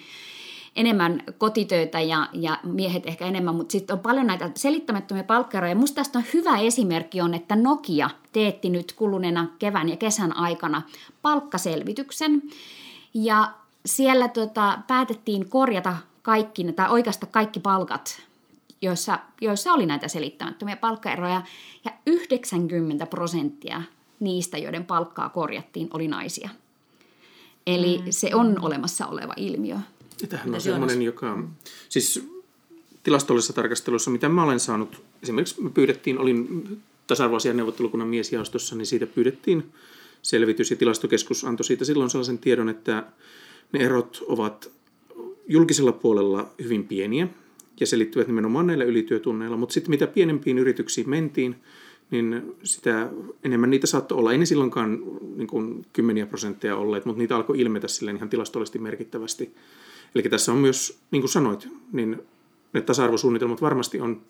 enemmän 0.76 1.24
kotitöitä 1.38 2.02
ja, 2.02 2.28
ja 2.34 2.58
miehet 2.64 3.06
ehkä 3.06 3.26
enemmän, 3.26 3.56
mutta 3.56 3.72
sitten 3.72 3.94
on 3.94 4.00
paljon 4.00 4.28
näitä 4.28 4.52
selittämättömiä 4.56 5.24
palkkaeroja. 5.24 5.76
Musta 5.76 5.96
tästä 5.96 6.20
on 6.20 6.26
hyvä 6.34 6.58
esimerkki 6.58 7.22
on, 7.22 7.34
että 7.34 7.56
Nokia 7.56 8.10
teetti 8.32 8.70
nyt 8.70 8.94
kuluneena 8.94 9.48
kevään 9.60 9.90
ja 9.90 9.98
kesän 9.98 10.38
aikana 10.38 10.82
palkkaselvityksen. 11.22 12.42
Ja 13.14 13.52
siellä 13.86 14.28
tota, 14.28 14.80
päätettiin 14.88 15.50
korjata 15.50 15.98
kaikki, 16.22 16.74
tai 16.74 16.90
oikeasta 16.90 17.26
kaikki 17.26 17.60
palkat 17.60 18.31
joissa, 18.82 19.20
joissa 19.42 19.74
oli 19.74 19.86
näitä 19.86 20.08
selittämättömiä 20.08 20.76
palkkaeroja, 20.76 21.42
ja 21.86 21.92
90 22.06 23.06
prosenttia 23.06 23.82
niistä, 24.20 24.58
joiden 24.58 24.86
palkkaa 24.86 25.30
korjattiin, 25.30 25.90
oli 25.94 26.08
naisia. 26.08 26.50
Eli 27.68 27.98
mm. 27.98 28.06
se 28.10 28.36
on 28.36 28.58
olemassa 28.62 29.08
oleva 29.08 29.34
ilmiö. 29.38 29.76
Ja 30.22 30.28
tämähän 30.28 30.56
on 30.56 30.62
sellainen, 30.62 31.02
joka... 31.02 31.44
Siis 31.90 32.28
tilastollisessa 33.04 33.54
tarkastelussa, 33.54 34.12
mitä 34.12 34.30
mä 34.30 34.44
olen 34.44 34.60
saanut, 34.60 35.04
esimerkiksi 35.24 35.62
me 35.62 35.70
pyydettiin, 35.70 36.20
olin 36.20 36.68
tasa-arvoasian 37.08 37.58
neuvottelukunnan 37.58 38.08
miesjaostossa, 38.08 38.76
niin 38.76 38.86
siitä 38.86 39.08
pyydettiin 39.08 39.72
selvitys 40.22 40.72
ja 40.72 40.78
tilastokeskus 40.78 41.46
antoi 41.46 41.64
siitä 41.64 41.86
silloin 41.86 42.10
sellaisen 42.10 42.38
tiedon, 42.38 42.70
että 42.70 43.04
ne 43.72 43.80
erot 43.80 44.24
ovat 44.28 44.72
julkisella 45.48 45.92
puolella 45.92 46.50
hyvin 46.64 46.88
pieniä, 46.88 47.28
ja 47.80 47.88
se 47.88 47.98
liittyvät 47.98 48.28
nimenomaan 48.28 48.68
näillä 48.68 48.84
ylityötunneilla. 48.84 49.58
Mutta 49.58 49.74
sitten 49.74 49.90
mitä 49.90 50.08
pienempiin 50.08 50.60
yrityksiin 50.60 51.10
mentiin, 51.10 51.56
niin 52.12 52.56
sitä 52.64 53.10
enemmän 53.44 53.70
niitä 53.70 53.88
saattoi 53.88 54.18
olla. 54.18 54.32
Ei 54.32 54.38
ne 54.38 54.46
silloinkaan 54.46 55.04
niin 55.36 55.48
kuin 55.48 55.86
kymmeniä 55.94 56.26
prosentteja 56.26 56.76
olleet, 56.76 57.06
mutta 57.06 57.20
niitä 57.20 57.36
alkoi 57.36 57.62
ilmetä 57.62 57.88
silleen 57.88 58.18
ihan 58.18 58.30
tilastollisesti 58.30 58.80
merkittävästi. 58.80 59.56
Eli 60.16 60.24
tässä 60.24 60.52
on 60.52 60.58
myös, 60.58 61.00
niin 61.12 61.22
kuin 61.22 61.30
sanoit, 61.30 61.68
niin 61.92 62.18
ne 62.74 62.82
tasa-arvosuunnitelmat 62.82 63.62
varmasti 63.62 64.02
on 64.02 64.22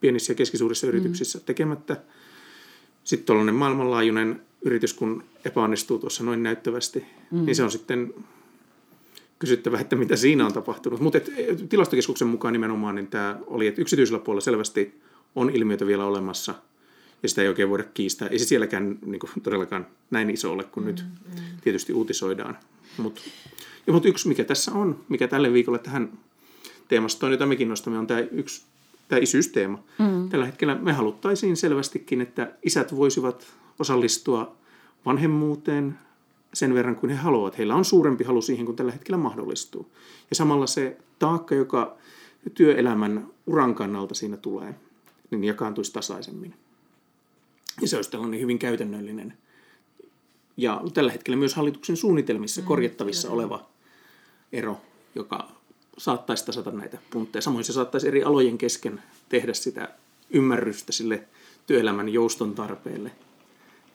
pienissä 0.00 0.30
ja 0.30 0.34
keskisuurissa 0.34 0.86
mm. 0.86 0.88
yrityksissä 0.88 1.40
tekemättä. 1.40 1.96
Sitten 3.04 3.26
tuollainen 3.26 3.54
maailmanlaajuinen 3.54 4.40
yritys, 4.62 4.94
kun 4.94 5.22
epäonnistuu 5.44 5.98
tuossa 5.98 6.24
noin 6.24 6.42
näyttävästi, 6.42 7.04
mm. 7.30 7.44
niin 7.44 7.56
se 7.56 7.62
on 7.62 7.70
sitten 7.70 8.14
kysyttävä, 9.40 9.80
että 9.80 9.96
mitä 9.96 10.16
siinä 10.16 10.46
on 10.46 10.52
tapahtunut. 10.52 11.00
Mutta 11.00 11.18
tilastokeskuksen 11.68 12.28
mukaan 12.28 12.52
nimenomaan 12.52 12.94
niin 12.94 13.06
tämä 13.06 13.38
oli, 13.46 13.66
että 13.66 13.80
yksityisellä 13.80 14.18
puolella 14.18 14.40
selvästi 14.40 15.00
on 15.34 15.50
ilmiötä 15.50 15.86
vielä 15.86 16.04
olemassa, 16.04 16.54
ja 17.22 17.28
sitä 17.28 17.42
ei 17.42 17.48
oikein 17.48 17.70
voida 17.70 17.84
kiistää. 17.84 18.28
Ei 18.28 18.38
se 18.38 18.44
sielläkään 18.44 18.98
niin 19.06 19.20
kuin, 19.20 19.30
todellakaan 19.42 19.86
näin 20.10 20.30
iso 20.30 20.52
ole 20.52 20.64
kuin 20.64 20.84
mm, 20.84 20.86
nyt 20.86 21.04
mm. 21.24 21.42
tietysti 21.60 21.92
uutisoidaan. 21.92 22.58
Mutta 22.98 23.20
mut 23.86 24.06
yksi, 24.06 24.28
mikä 24.28 24.44
tässä 24.44 24.72
on, 24.72 25.00
mikä 25.08 25.28
tälle 25.28 25.52
viikolle 25.52 25.78
tähän 25.78 26.12
teemastoon, 26.88 27.32
jota 27.32 27.46
mekin 27.46 27.68
nostamme, 27.68 27.98
on 27.98 28.06
tämä 28.06 28.20
yksi 28.20 28.62
tämä 29.08 29.20
isyysteema. 29.20 29.82
Mm. 29.98 30.28
Tällä 30.28 30.46
hetkellä 30.46 30.74
me 30.74 30.92
haluttaisiin 30.92 31.56
selvästikin, 31.56 32.20
että 32.20 32.52
isät 32.62 32.96
voisivat 32.96 33.46
osallistua 33.78 34.56
vanhemmuuteen, 35.06 35.98
sen 36.54 36.74
verran 36.74 36.96
kuin 36.96 37.10
he 37.10 37.16
haluavat. 37.16 37.58
Heillä 37.58 37.74
on 37.74 37.84
suurempi 37.84 38.24
halu 38.24 38.42
siihen 38.42 38.66
kuin 38.66 38.76
tällä 38.76 38.92
hetkellä 38.92 39.18
mahdollistuu. 39.18 39.92
Ja 40.30 40.36
samalla 40.36 40.66
se 40.66 40.96
taakka, 41.18 41.54
joka 41.54 41.96
työelämän 42.54 43.26
uran 43.46 43.74
kannalta 43.74 44.14
siinä 44.14 44.36
tulee, 44.36 44.74
niin 45.30 45.44
jakaantuisi 45.44 45.92
tasaisemmin. 45.92 46.54
Ja 47.80 47.88
se 47.88 47.96
olisi 47.96 48.10
tällainen 48.10 48.40
hyvin 48.40 48.58
käytännöllinen 48.58 49.34
ja 50.56 50.82
tällä 50.94 51.12
hetkellä 51.12 51.36
myös 51.36 51.54
hallituksen 51.54 51.96
suunnitelmissa 51.96 52.60
mm, 52.60 52.66
korjattavissa 52.66 53.28
kyllä. 53.28 53.34
oleva 53.34 53.66
ero, 54.52 54.80
joka 55.14 55.48
saattaisi 55.98 56.46
tasata 56.46 56.70
näitä 56.70 56.98
puntteja. 57.10 57.42
Samoin 57.42 57.64
se 57.64 57.72
saattaisi 57.72 58.08
eri 58.08 58.22
alojen 58.24 58.58
kesken 58.58 59.02
tehdä 59.28 59.54
sitä 59.54 59.88
ymmärrystä 60.30 60.92
sille 60.92 61.24
työelämän 61.66 62.08
jouston 62.08 62.54
tarpeelle 62.54 63.10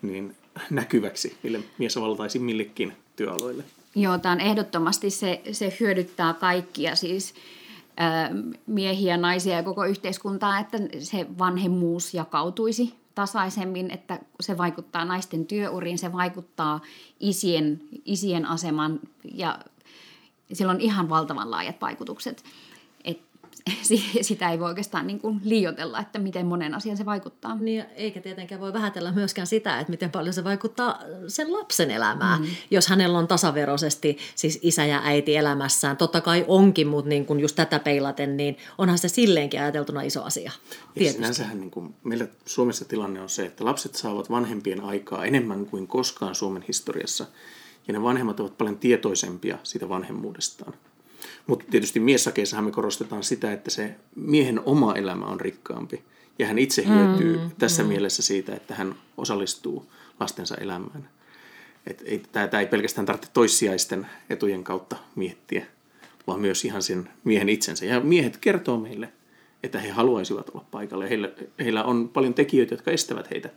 niin 0.01 0.35
näkyväksi 0.69 1.37
niille 1.43 1.59
miesovaltaisimmillekin 1.77 2.93
työaloille. 3.15 3.63
Joo, 3.95 4.17
tämä 4.17 4.31
on 4.31 4.41
ehdottomasti 4.41 5.09
se, 5.09 5.41
se 5.51 5.77
hyödyttää 5.79 6.33
kaikkia, 6.33 6.95
siis 6.95 7.33
miehiä, 8.67 9.17
naisia 9.17 9.55
ja 9.55 9.63
koko 9.63 9.85
yhteiskuntaa, 9.85 10.59
että 10.59 10.77
se 10.99 11.25
vanhemmuus 11.37 12.13
jakautuisi 12.13 12.93
tasaisemmin, 13.15 13.91
että 13.91 14.19
se 14.39 14.57
vaikuttaa 14.57 15.05
naisten 15.05 15.45
työuriin, 15.45 15.97
se 15.97 16.13
vaikuttaa 16.13 16.81
isien, 17.19 17.81
isien 18.05 18.45
aseman 18.45 18.99
ja 19.33 19.59
sillä 20.53 20.71
on 20.71 20.81
ihan 20.81 21.09
valtavan 21.09 21.51
laajat 21.51 21.81
vaikutukset. 21.81 22.43
sitä 24.21 24.51
ei 24.51 24.59
voi 24.59 24.67
oikeastaan 24.67 25.07
niin 25.07 25.19
kuin 25.19 25.41
liioitella, 25.43 25.99
että 25.99 26.19
miten 26.19 26.45
monen 26.45 26.73
asian 26.73 26.97
se 26.97 27.05
vaikuttaa. 27.05 27.55
Niin, 27.55 27.85
eikä 27.95 28.21
tietenkään 28.21 28.61
voi 28.61 28.73
vähätellä 28.73 29.11
myöskään 29.11 29.47
sitä, 29.47 29.79
että 29.79 29.91
miten 29.91 30.11
paljon 30.11 30.33
se 30.33 30.43
vaikuttaa 30.43 30.99
sen 31.27 31.53
lapsen 31.53 31.91
elämään, 31.91 32.41
mm. 32.41 32.47
jos 32.71 32.87
hänellä 32.87 33.17
on 33.17 33.27
tasaveroisesti 33.27 34.17
siis 34.35 34.59
isä 34.61 34.85
ja 34.85 35.01
äiti 35.03 35.35
elämässään. 35.35 35.97
Totta 35.97 36.21
kai 36.21 36.45
onkin, 36.47 36.87
mutta 36.87 37.09
niin 37.09 37.25
kuin 37.25 37.39
just 37.39 37.55
tätä 37.55 37.79
peilaten, 37.79 38.37
niin 38.37 38.57
onhan 38.77 38.97
se 38.97 39.07
silleenkin 39.07 39.61
ajateltuna 39.61 40.01
iso 40.01 40.23
asia. 40.23 40.51
Ja 40.95 41.11
sinänsähän 41.11 41.59
niin 41.59 41.71
kuin 41.71 41.95
meillä 42.03 42.27
Suomessa 42.45 42.85
tilanne 42.85 43.21
on 43.21 43.29
se, 43.29 43.45
että 43.45 43.65
lapset 43.65 43.95
saavat 43.95 44.29
vanhempien 44.29 44.81
aikaa 44.81 45.25
enemmän 45.25 45.65
kuin 45.65 45.87
koskaan 45.87 46.35
Suomen 46.35 46.63
historiassa. 46.67 47.25
Ja 47.87 47.93
ne 47.93 48.03
vanhemmat 48.03 48.39
ovat 48.39 48.57
paljon 48.57 48.77
tietoisempia 48.77 49.57
siitä 49.63 49.89
vanhemmuudestaan. 49.89 50.73
Mutta 51.47 51.65
tietysti 51.71 51.99
miessakeissahan 51.99 52.65
me 52.65 52.71
korostetaan 52.71 53.23
sitä, 53.23 53.53
että 53.53 53.69
se 53.69 53.95
miehen 54.15 54.61
oma 54.65 54.95
elämä 54.95 55.25
on 55.25 55.41
rikkaampi. 55.41 56.03
Ja 56.39 56.47
hän 56.47 56.59
itse 56.59 56.87
hyötyy 56.87 57.37
mm, 57.37 57.51
tässä 57.59 57.83
mm. 57.83 57.89
mielessä 57.89 58.21
siitä, 58.21 58.55
että 58.55 58.75
hän 58.75 58.95
osallistuu 59.17 59.91
lastensa 60.19 60.55
elämään. 60.55 61.09
Tämä 62.31 62.59
ei 62.59 62.67
pelkästään 62.67 63.05
tarvitse 63.05 63.29
toissijaisten 63.33 64.07
etujen 64.29 64.63
kautta 64.63 64.95
miettiä, 65.15 65.65
vaan 66.27 66.39
myös 66.39 66.65
ihan 66.65 66.83
sen 66.83 67.09
miehen 67.23 67.49
itsensä. 67.49 67.85
Ja 67.85 67.99
miehet 67.99 68.37
kertoo 68.37 68.77
meille, 68.77 69.09
että 69.63 69.79
he 69.79 69.89
haluaisivat 69.89 70.49
olla 70.49 70.65
paikalla. 70.71 71.05
heillä, 71.05 71.31
heillä 71.59 71.83
on 71.83 72.09
paljon 72.09 72.33
tekijöitä, 72.33 72.73
jotka 72.73 72.91
estävät 72.91 73.29
heitä 73.29 73.49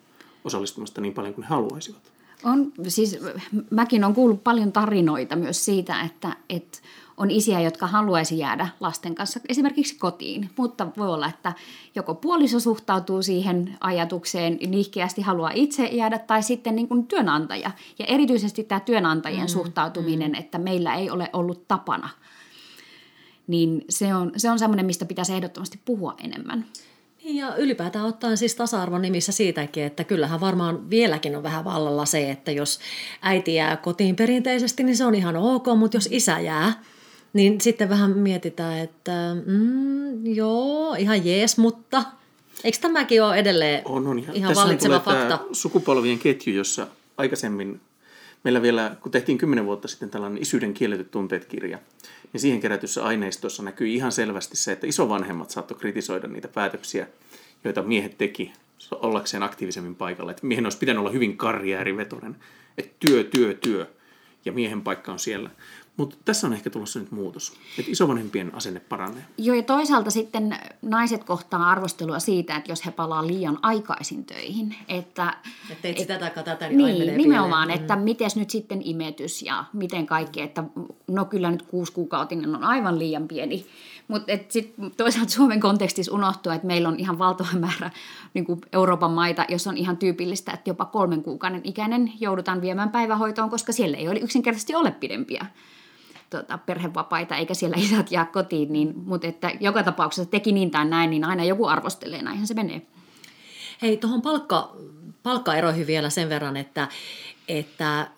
osallistumasta 0.44 1.00
niin 1.00 1.14
paljon 1.14 1.34
kuin 1.34 1.44
he 1.44 1.48
haluaisivat. 1.48 2.02
On, 2.44 2.72
siis 2.88 3.18
mäkin 3.70 4.04
olen 4.04 4.14
kuullut 4.14 4.44
paljon 4.44 4.72
tarinoita 4.72 5.36
myös 5.36 5.64
siitä, 5.64 6.00
että, 6.00 6.36
että 6.48 6.78
on 7.18 7.30
isiä, 7.30 7.60
jotka 7.60 7.86
haluaisi 7.86 8.38
jäädä 8.38 8.68
lasten 8.80 9.14
kanssa 9.14 9.40
esimerkiksi 9.48 9.98
kotiin, 9.98 10.50
mutta 10.56 10.86
voi 10.96 11.08
olla, 11.08 11.28
että 11.28 11.52
joko 11.94 12.14
puoliso 12.14 12.60
suhtautuu 12.60 13.22
siihen 13.22 13.76
ajatukseen 13.80 14.58
nihkeästi 14.66 15.22
haluaa 15.22 15.50
itse 15.54 15.86
jäädä 15.86 16.18
tai 16.18 16.42
sitten 16.42 16.76
niin 16.76 16.88
kuin 16.88 17.06
työnantaja. 17.06 17.70
Ja 17.98 18.04
erityisesti 18.06 18.64
tämä 18.64 18.80
työnantajien 18.80 19.42
mm, 19.42 19.48
suhtautuminen, 19.48 20.30
mm. 20.30 20.38
että 20.38 20.58
meillä 20.58 20.94
ei 20.94 21.10
ole 21.10 21.30
ollut 21.32 21.68
tapana, 21.68 22.08
niin 23.46 23.84
se 23.88 24.14
on, 24.14 24.32
se 24.36 24.50
on 24.50 24.58
semmoinen, 24.58 24.86
mistä 24.86 25.04
pitäisi 25.04 25.32
ehdottomasti 25.32 25.80
puhua 25.84 26.14
enemmän. 26.24 26.64
Niin, 27.24 27.36
ja 27.36 27.56
ylipäätään 27.56 28.04
ottaen 28.04 28.36
siis 28.36 28.54
tasa-arvon 28.54 29.02
nimissä 29.02 29.32
siitäkin, 29.32 29.84
että 29.84 30.04
kyllähän 30.04 30.40
varmaan 30.40 30.90
vieläkin 30.90 31.36
on 31.36 31.42
vähän 31.42 31.64
vallalla 31.64 32.04
se, 32.04 32.30
että 32.30 32.50
jos 32.50 32.80
äiti 33.22 33.54
jää 33.54 33.76
kotiin 33.76 34.16
perinteisesti, 34.16 34.82
niin 34.82 34.96
se 34.96 35.04
on 35.04 35.14
ihan 35.14 35.36
ok, 35.36 35.66
mutta 35.78 35.96
jos 35.96 36.08
isä 36.12 36.40
jää, 36.40 36.72
niin 37.32 37.60
sitten 37.60 37.88
vähän 37.88 38.18
mietitään, 38.18 38.78
että 38.78 39.36
mm, 39.46 40.26
joo, 40.26 40.94
ihan 40.94 41.26
jees, 41.26 41.58
mutta 41.58 42.04
eikö 42.64 42.78
tämäkin 42.80 43.22
ole 43.22 43.36
edelleen 43.36 43.82
on, 43.84 44.06
on. 44.06 44.18
ihan, 44.18 44.36
ihan 44.36 44.54
vallitseva 44.54 45.00
fakta? 45.00 45.38
sukupolvien 45.52 46.18
ketju, 46.18 46.54
jossa 46.54 46.86
aikaisemmin 47.16 47.80
meillä 48.44 48.62
vielä, 48.62 48.96
kun 49.00 49.12
tehtiin 49.12 49.38
kymmenen 49.38 49.66
vuotta 49.66 49.88
sitten 49.88 50.10
tällainen 50.10 50.42
isyyden 50.42 50.74
kielletyt 50.74 51.10
tunteet-kirja, 51.10 51.78
niin 52.32 52.40
siihen 52.40 52.60
kerätyssä 52.60 53.04
aineistossa 53.04 53.62
näkyy 53.62 53.88
ihan 53.88 54.12
selvästi 54.12 54.56
se, 54.56 54.72
että 54.72 54.86
isovanhemmat 54.86 55.50
saattoi 55.50 55.78
kritisoida 55.78 56.28
niitä 56.28 56.48
päätöksiä, 56.48 57.06
joita 57.64 57.82
miehet 57.82 58.18
teki 58.18 58.52
ollakseen 58.90 59.42
aktiivisemmin 59.42 59.94
paikalla. 59.94 60.30
Että 60.30 60.46
miehen 60.46 60.66
olisi 60.66 60.78
pitänyt 60.78 61.00
olla 61.00 61.10
hyvin 61.10 61.36
karjäärivetoinen. 61.36 62.36
Että 62.78 62.96
työ, 63.00 63.24
työ, 63.24 63.54
työ. 63.54 63.86
Ja 64.44 64.52
miehen 64.52 64.82
paikka 64.82 65.12
on 65.12 65.18
siellä. 65.18 65.50
Mutta 65.98 66.16
tässä 66.24 66.46
on 66.46 66.52
ehkä 66.52 66.70
tulossa 66.70 66.98
nyt 66.98 67.10
muutos, 67.10 67.52
että 67.78 67.90
isovanhempien 67.90 68.54
asenne 68.54 68.80
paranee. 68.80 69.24
Joo, 69.38 69.56
ja 69.56 69.62
toisaalta 69.62 70.10
sitten 70.10 70.56
naiset 70.82 71.24
kohtaa 71.24 71.70
arvostelua 71.70 72.18
siitä, 72.18 72.56
että 72.56 72.72
jos 72.72 72.86
he 72.86 72.90
palaa 72.90 73.26
liian 73.26 73.58
aikaisin 73.62 74.24
töihin. 74.24 74.74
Että, 74.88 75.34
et 75.70 75.82
teit 75.82 75.98
sitä 75.98 76.18
tai 76.18 76.30
tätä, 76.44 76.68
niin, 76.68 76.78
niin 76.78 77.16
nimenomaan, 77.16 77.66
pieleen. 77.66 77.80
että 77.80 77.96
mm. 77.96 78.02
miten 78.02 78.30
nyt 78.36 78.50
sitten 78.50 78.80
imetys 78.84 79.42
ja 79.42 79.64
miten 79.72 80.06
kaikki, 80.06 80.40
että 80.40 80.64
no 81.06 81.24
kyllä 81.24 81.50
nyt 81.50 81.62
kuusi 81.62 81.92
kuukautinen 81.92 82.54
on 82.54 82.64
aivan 82.64 82.98
liian 82.98 83.28
pieni. 83.28 83.66
Mutta 84.08 84.32
sitten 84.48 84.90
toisaalta 84.96 85.30
Suomen 85.30 85.60
kontekstissa 85.60 86.14
unohtuu, 86.14 86.52
että 86.52 86.66
meillä 86.66 86.88
on 86.88 87.00
ihan 87.00 87.18
valtava 87.18 87.58
määrä 87.58 87.90
niin 88.34 88.44
kuin 88.44 88.60
Euroopan 88.72 89.10
maita, 89.10 89.44
jossa 89.48 89.70
on 89.70 89.76
ihan 89.76 89.96
tyypillistä, 89.96 90.52
että 90.52 90.70
jopa 90.70 90.84
kolmen 90.84 91.22
kuukauden 91.22 91.60
ikäinen 91.64 92.12
joudutaan 92.20 92.60
viemään 92.60 92.90
päivähoitoon, 92.90 93.50
koska 93.50 93.72
siellä 93.72 93.96
ei 93.96 94.08
ole 94.08 94.18
yksinkertaisesti 94.18 94.74
ole 94.74 94.90
pidempiä 94.90 95.46
tota, 96.30 96.58
perhevapaita, 96.58 97.36
eikä 97.36 97.54
siellä 97.54 97.76
isät 97.84 98.10
jää 98.12 98.24
kotiin, 98.24 98.72
niin, 98.72 98.94
mutta 99.04 99.26
että 99.26 99.52
joka 99.60 99.82
tapauksessa 99.82 100.30
teki 100.30 100.52
niin 100.52 100.70
tai 100.70 100.84
näin, 100.84 101.10
niin 101.10 101.24
aina 101.24 101.44
joku 101.44 101.66
arvostelee, 101.66 102.22
näinhän 102.22 102.46
se 102.46 102.54
menee. 102.54 102.82
Hei, 103.82 103.96
tuohon 103.96 104.22
palkka, 104.22 104.76
palkkaeroihin 105.22 105.86
vielä 105.86 106.10
sen 106.10 106.28
verran, 106.28 106.56
että, 106.56 106.88
että 107.48 108.08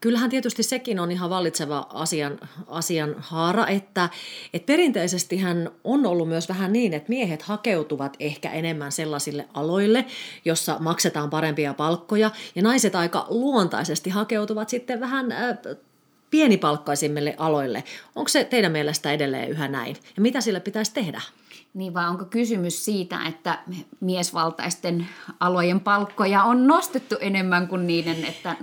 kyllähän 0.00 0.30
tietysti 0.30 0.62
sekin 0.62 1.00
on 1.00 1.10
ihan 1.10 1.30
vallitseva 1.30 1.86
asian, 1.92 2.38
asian 2.66 3.14
haara, 3.18 3.66
että, 3.66 4.08
että 4.54 4.66
perinteisesti 4.66 5.38
hän 5.38 5.70
on 5.84 6.06
ollut 6.06 6.28
myös 6.28 6.48
vähän 6.48 6.72
niin, 6.72 6.94
että 6.94 7.08
miehet 7.08 7.42
hakeutuvat 7.42 8.16
ehkä 8.20 8.50
enemmän 8.50 8.92
sellaisille 8.92 9.48
aloille, 9.54 10.04
jossa 10.44 10.76
maksetaan 10.78 11.30
parempia 11.30 11.74
palkkoja, 11.74 12.30
ja 12.54 12.62
naiset 12.62 12.94
aika 12.94 13.26
luontaisesti 13.28 14.10
hakeutuvat 14.10 14.68
sitten 14.68 15.00
vähän 15.00 15.32
äh, 15.32 15.58
pienipalkkaisimmille 16.30 17.34
aloille. 17.38 17.84
Onko 18.16 18.28
se 18.28 18.44
teidän 18.44 18.72
mielestä 18.72 19.12
edelleen 19.12 19.50
yhä 19.50 19.68
näin? 19.68 19.96
Ja 20.16 20.22
mitä 20.22 20.40
sille 20.40 20.60
pitäisi 20.60 20.94
tehdä? 20.94 21.20
Niin 21.74 21.94
vai 21.94 22.08
onko 22.08 22.24
kysymys 22.24 22.84
siitä, 22.84 23.18
että 23.28 23.58
miesvaltaisten 24.00 25.08
alojen 25.40 25.80
palkkoja 25.80 26.42
on 26.42 26.66
nostettu 26.66 27.16
enemmän 27.20 27.68
kuin 27.68 27.86
niiden, 27.86 28.24
että 28.24 28.56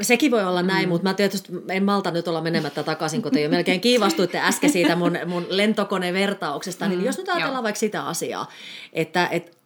Sekin 0.00 0.30
voi 0.30 0.44
olla 0.44 0.62
näin, 0.62 0.84
mm. 0.84 0.88
mutta 0.88 1.08
mä 1.08 1.14
tietysti 1.14 1.52
en 1.68 1.84
malta 1.84 2.10
nyt 2.10 2.28
olla 2.28 2.40
menemättä 2.40 2.82
takaisin, 2.82 3.22
kun 3.22 3.32
te 3.32 3.40
jo 3.40 3.48
melkein 3.48 3.80
kiivastuitte 3.80 4.40
äsken 4.40 4.70
siitä 4.70 4.96
mun, 4.96 5.18
mun 5.26 5.46
lentokonevertauksesta. 5.48 6.88
Niin 6.88 6.98
mm, 6.98 7.06
jos 7.06 7.18
nyt 7.18 7.28
ajatellaan 7.28 7.54
Joo. 7.54 7.62
vaikka 7.62 7.78
sitä 7.78 8.06
asiaa, 8.06 8.48
että 8.92 9.28
et 9.30 9.56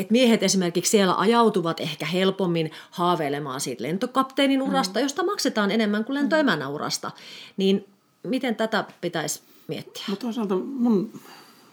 että 0.00 0.12
miehet 0.12 0.42
esimerkiksi 0.42 0.90
siellä 0.90 1.14
ajautuvat 1.14 1.80
ehkä 1.80 2.06
helpommin 2.06 2.70
haaveilemaan 2.90 3.60
siitä 3.60 3.82
lentokapteenin 3.82 4.62
urasta, 4.62 4.98
mm. 4.98 5.02
josta 5.02 5.22
maksetaan 5.24 5.70
enemmän 5.70 6.04
kuin 6.04 6.14
lentoemänä 6.14 6.68
urasta. 6.68 7.10
Niin 7.56 7.86
miten 8.22 8.56
tätä 8.56 8.84
pitäisi 9.00 9.40
miettiä? 9.68 10.04
Mutta 10.08 10.26
toisaalta 10.26 10.56
mun 10.56 11.20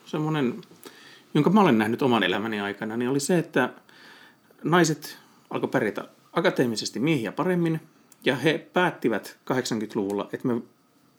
semmoinen, 0.05 0.61
jonka 1.33 1.49
mä 1.49 1.61
olen 1.61 1.77
nähnyt 1.77 2.01
oman 2.01 2.23
elämäni 2.23 2.61
aikana, 2.61 2.97
niin 2.97 3.09
oli 3.09 3.19
se, 3.19 3.37
että 3.37 3.69
naiset 4.63 5.17
alkoi 5.49 5.69
pärjätä 5.69 6.05
akateemisesti 6.33 6.99
miehiä 6.99 7.31
paremmin, 7.31 7.81
ja 8.25 8.35
he 8.35 8.67
päättivät 8.73 9.37
80-luvulla, 9.51 10.29
että 10.33 10.47
me 10.47 10.61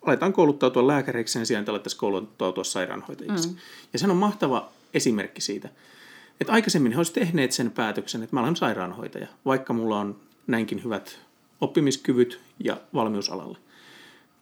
aletaan 0.03 0.33
kouluttautua 0.33 0.87
lääkäreiksi 0.87 1.33
sen 1.33 1.47
sijaan, 1.47 1.61
että 1.61 1.73
alettaisiin 1.73 2.01
kouluttautua 2.01 2.65
sairaanhoitajiksi. 2.65 3.49
Mm. 3.49 3.57
Ja 3.93 3.99
se 3.99 4.07
on 4.07 4.17
mahtava 4.17 4.69
esimerkki 4.95 5.41
siitä. 5.41 5.69
Että 6.41 6.53
aikaisemmin 6.53 6.93
he 6.93 6.99
olisivat 6.99 7.15
tehneet 7.15 7.53
sen 7.53 7.71
päätöksen, 7.71 8.23
että 8.23 8.37
mä 8.37 8.41
olen 8.41 8.57
sairaanhoitaja, 8.57 9.27
vaikka 9.45 9.73
mulla 9.73 10.01
on 10.01 10.17
näinkin 10.47 10.85
hyvät 10.85 11.19
oppimiskyvyt 11.61 12.41
ja 12.65 12.81
valmiusalalle. 12.95 13.59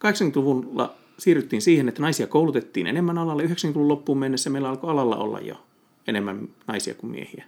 80-luvulla 0.04 0.94
siirryttiin 1.18 1.62
siihen, 1.62 1.88
että 1.88 2.02
naisia 2.02 2.26
koulutettiin 2.26 2.86
enemmän 2.86 3.18
alalle. 3.18 3.42
90-luvun 3.42 3.88
loppuun 3.88 4.18
mennessä 4.18 4.50
meillä 4.50 4.68
alkoi 4.68 4.90
alalla 4.90 5.16
olla 5.16 5.40
jo 5.40 5.64
enemmän 6.06 6.48
naisia 6.66 6.94
kuin 6.94 7.10
miehiä. 7.10 7.44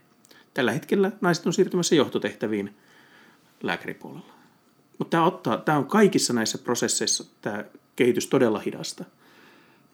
Tällä 0.55 0.73
hetkellä 0.73 1.13
naiset 1.21 1.47
on 1.47 1.53
siirtymässä 1.53 1.95
johtotehtäviin 1.95 2.75
lääkäripuolella. 3.63 4.27
Mutta 4.99 5.11
tämä, 5.11 5.25
ottaa, 5.25 5.57
tämä 5.57 5.79
on 5.79 5.87
kaikissa 5.87 6.33
näissä 6.33 6.59
prosesseissa 6.59 7.25
tämä 7.43 7.65
kehitys 7.97 8.27
todella 8.27 8.59
hidasta. 8.59 9.05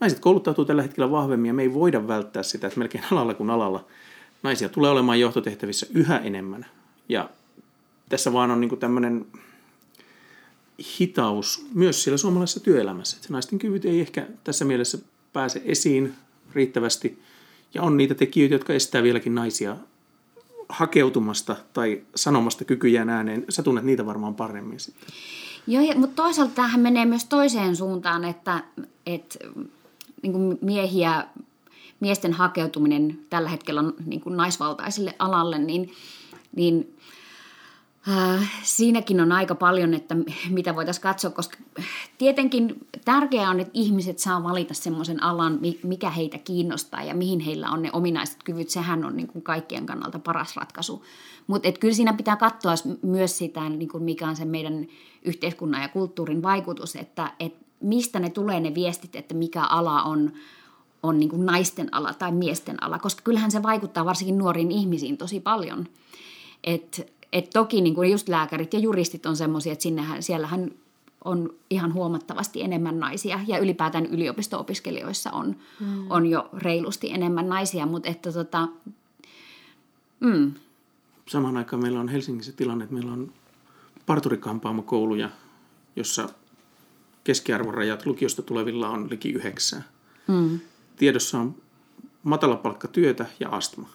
Naiset 0.01 0.19
kouluttautuu 0.19 0.65
tällä 0.65 0.83
hetkellä 0.83 1.11
vahvemmin 1.11 1.49
ja 1.49 1.55
me 1.55 1.63
ei 1.63 1.75
voida 1.75 2.09
välttää 2.09 2.43
sitä, 2.43 2.67
että 2.67 2.79
melkein 2.79 3.05
alalla 3.13 3.35
kuin 3.35 3.51
alalla– 3.51 3.87
naisia 4.43 4.69
tulee 4.69 4.91
olemaan 4.91 5.21
johtotehtävissä 5.21 5.87
yhä 5.95 6.19
enemmän. 6.19 6.67
Ja 7.09 7.31
tässä 8.09 8.33
vaan 8.33 8.51
on 8.51 8.61
niin 8.61 8.79
tämmöinen 8.79 9.27
hitaus 11.01 11.67
myös 11.75 12.03
siellä 12.05 12.19
suomalaisessa 12.19 12.61
työelämässä. 12.61 13.17
Että 13.17 13.33
naisten 13.33 13.59
kyvyt 13.59 13.85
ei 13.85 14.01
ehkä 14.01 14.27
tässä 14.45 14.65
mielessä 14.65 14.99
pääse 15.33 15.63
esiin 15.65 16.15
riittävästi. 16.55 17.23
Ja 17.75 17.83
on 17.83 17.97
niitä 17.97 18.15
tekijöitä, 18.15 18.55
jotka 18.55 18.73
estää 18.73 19.03
vieläkin 19.03 19.35
naisia 19.35 19.77
hakeutumasta 20.69 21.57
tai 21.73 22.03
sanomasta 22.15 22.65
kykyjään 22.65 23.09
ääneen. 23.09 23.45
Sä 23.49 23.63
tunnet 23.63 23.85
niitä 23.85 24.07
varmaan 24.07 24.35
paremmin 24.35 24.81
sitten. 24.81 25.09
Joo, 25.67 25.95
mutta 25.97 26.23
toisaalta 26.23 26.55
tähän 26.55 26.81
menee 26.81 27.05
myös 27.05 27.25
toiseen 27.25 27.77
suuntaan, 27.77 28.25
että, 28.25 28.65
että 29.07 29.39
niin 30.23 30.59
miehiä 30.61 31.27
miesten 32.03 32.33
hakeutuminen 32.33 33.19
tällä 33.31 33.49
hetkellä 33.49 33.85
niin 34.07 34.21
kuin 34.21 34.37
naisvaltaiselle 34.37 35.15
alalle, 35.19 35.59
niin, 35.59 35.93
niin 36.57 36.97
äh, 38.09 38.51
siinäkin 38.63 39.21
on 39.21 39.33
aika 39.33 39.55
paljon, 39.55 39.95
että 39.95 40.17
mitä 40.51 40.75
voitaisiin 40.75 41.03
katsoa, 41.03 41.31
koska 41.31 41.57
tietenkin 42.19 42.87
tärkeää 43.05 43.51
on, 43.51 43.61
että 43.61 43.71
ihmiset 43.75 44.19
saa 44.19 44.43
valita 44.43 44.75
semmoisen 44.75 45.23
alan, 45.23 45.61
mikä 45.83 46.11
heitä 46.11 46.39
kiinnostaa 46.39 47.03
ja 47.03 47.15
mihin 47.15 47.41
heillä 47.41 47.71
on 47.71 47.83
ne 47.83 47.91
ominaiset 47.93 48.43
kyvyt. 48.45 48.71
Sehän 48.71 49.05
on 49.05 49.17
niin 49.17 49.29
kuin 49.29 49.43
kaikkien 49.43 49.87
kannalta 49.87 50.19
paras 50.19 50.57
ratkaisu. 50.57 51.05
Mutta 51.47 51.73
kyllä 51.73 51.95
siinä 51.95 52.13
pitää 52.13 52.37
katsoa 52.37 52.75
myös 53.03 53.39
sitä, 53.39 53.69
niin 53.69 53.89
kuin 53.89 54.05
mikä 54.05 54.29
on 54.29 54.37
se 54.37 54.45
meidän 54.45 54.87
yhteiskunnan 55.25 55.83
ja 55.83 55.89
kulttuurin 55.89 56.43
vaikutus, 56.43 56.97
että 56.97 57.33
et 57.41 57.55
mistä 57.81 58.21
ne 58.21 58.31
tulee 58.31 58.61
ne 58.61 58.75
viestit, 58.75 59.17
että 59.17 59.35
mikä 59.35 59.65
ala 59.65 60.03
on 60.03 60.33
on 61.03 61.19
niin 61.19 61.29
kuin 61.29 61.47
naisten 61.47 61.89
ala 61.95 62.15
tai 62.15 62.33
miesten 62.33 62.83
ala, 62.83 62.99
koska 62.99 63.23
kyllähän 63.25 63.51
se 63.51 63.63
vaikuttaa 63.63 64.05
varsinkin 64.05 64.39
nuoriin 64.39 64.71
ihmisiin 64.71 65.19
tosi 65.19 65.41
paljon. 65.41 65.87
Et, 66.65 67.13
et 67.33 67.51
toki 67.51 67.81
niin 67.81 67.95
kuin 67.95 68.11
just 68.11 68.29
lääkärit 68.29 68.73
ja 68.73 68.79
juristit 68.79 69.27
on 69.27 69.37
semmoisia, 69.37 69.73
että 69.73 69.83
sinnehän, 69.83 70.23
siellähän 70.23 70.71
on 71.25 71.55
ihan 71.71 71.95
huomattavasti 71.95 72.63
enemmän 72.63 73.01
naisia 73.01 73.41
ja 73.47 73.59
ylipäätään 73.59 74.07
yliopisto-opiskelijoissa 74.07 75.31
on, 75.31 75.57
mm. 75.81 76.11
on 76.11 76.27
jo 76.27 76.49
reilusti 76.53 77.11
enemmän 77.11 77.49
naisia, 77.49 77.87
mutta 77.87 78.09
että 78.09 78.33
tota, 78.33 78.69
mm. 80.21 80.53
Samaan 81.29 81.57
aikaan 81.57 81.83
meillä 81.83 82.01
on 82.01 82.09
Helsingissä 82.09 82.53
tilanne, 82.53 82.85
että 82.85 82.95
meillä 82.95 83.13
on 83.13 83.33
parturikampaamokouluja, 84.07 85.31
jossa 85.97 86.29
keskiarvorajat 87.25 88.07
lukiosta 88.07 88.43
tulevilla 88.43 88.89
on 88.89 89.11
liki 89.11 89.31
yhdeksää. 89.31 89.83
Mm 90.27 90.61
tiedossa 91.03 91.39
on 91.39 91.55
matalapalkkatyötä 92.23 93.27
ja 93.41 93.49
astma. 93.49 93.89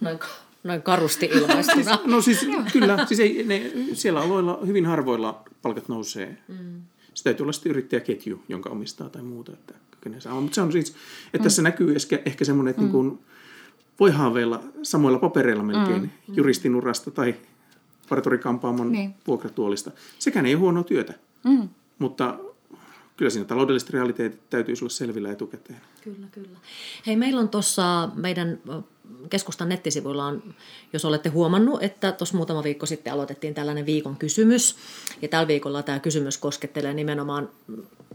Noin, 0.00 0.18
noin 0.64 0.82
karusti 0.82 1.26
ilmaistuna. 1.26 1.98
no 2.12 2.20
siis 2.22 2.46
kyllä, 2.72 3.06
siis 3.06 3.20
ei, 3.20 3.44
ne, 3.44 3.72
siellä 3.92 4.20
aloilla 4.20 4.58
hyvin 4.66 4.86
harvoilla 4.86 5.42
palkat 5.62 5.88
nousee. 5.88 6.38
Mm. 6.48 6.82
Se 7.14 7.24
täytyy 7.24 7.44
olla 7.44 7.52
sitten 7.52 7.70
yrittäjäketju, 7.70 8.42
jonka 8.48 8.70
omistaa 8.70 9.08
tai 9.08 9.22
muuta. 9.22 9.52
Että 9.52 9.74
saa. 10.18 10.40
Mutta 10.40 10.54
se 10.54 10.60
on 10.60 10.72
siis, 10.72 10.90
että 11.26 11.38
mm. 11.38 11.42
tässä 11.42 11.62
näkyy 11.62 11.94
ehkä, 11.96 12.18
ehkä 12.24 12.44
semmoinen, 12.44 12.70
että 12.70 12.82
mm. 12.82 12.84
niin 12.84 12.92
kuin 12.92 13.18
voi 14.00 14.10
haaveilla 14.10 14.62
samoilla 14.82 15.18
papereilla 15.18 15.62
melkein 15.62 16.02
mm. 16.02 16.34
juristin 16.34 16.74
urasta 16.74 17.10
tai 17.10 17.34
parturikampaamon 18.08 18.92
niin. 18.92 19.14
vuokratuolista. 19.26 19.90
Sekään 20.18 20.46
ei 20.46 20.54
ole 20.54 20.60
huonoa 20.60 20.84
työtä, 20.84 21.14
mm. 21.44 21.68
mutta 21.98 22.38
kyllä 23.16 23.30
siinä 23.30 23.46
taloudelliset 23.46 23.90
realiteetit 23.90 24.50
täytyisi 24.50 24.84
olla 24.84 24.92
selvillä 24.92 25.32
etukäteen. 25.32 25.80
Kyllä, 26.04 26.26
kyllä. 26.32 26.58
Hei, 27.06 27.16
meillä 27.16 27.40
on 27.40 27.48
tuossa 27.48 28.08
meidän 28.14 28.58
keskustan 29.30 29.68
nettisivuilla 29.68 30.26
on, 30.26 30.54
jos 30.92 31.04
olette 31.04 31.28
huomannut, 31.28 31.82
että 31.82 32.12
tuossa 32.12 32.36
muutama 32.36 32.64
viikko 32.64 32.86
sitten 32.86 33.12
aloitettiin 33.12 33.54
tällainen 33.54 33.86
viikon 33.86 34.16
kysymys. 34.16 34.76
Ja 35.22 35.28
tällä 35.28 35.48
viikolla 35.48 35.82
tämä 35.82 35.98
kysymys 35.98 36.38
koskettelee 36.38 36.94
nimenomaan 36.94 37.48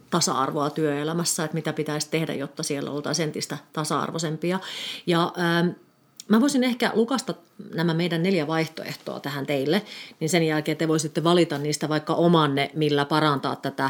tasa-arvoa 0.09 0.69
työelämässä, 0.69 1.43
että 1.43 1.55
mitä 1.55 1.73
pitäisi 1.73 2.07
tehdä, 2.11 2.33
jotta 2.33 2.63
siellä 2.63 2.91
oltaisiin 2.91 3.27
entistä 3.27 3.57
tasa-arvoisempia. 3.73 4.59
Ja 5.07 5.33
ähm, 5.39 5.69
Mä 6.31 6.41
voisin 6.41 6.63
ehkä 6.63 6.91
lukasta 6.93 7.33
nämä 7.73 7.93
meidän 7.93 8.23
neljä 8.23 8.47
vaihtoehtoa 8.47 9.19
tähän 9.19 9.45
teille, 9.45 9.81
niin 10.19 10.29
sen 10.29 10.43
jälkeen 10.43 10.77
te 10.77 10.87
voisitte 10.87 11.23
valita 11.23 11.57
niistä 11.57 11.89
vaikka 11.89 12.13
omanne, 12.13 12.71
millä 12.73 13.05
parantaa 13.05 13.55
tätä 13.55 13.89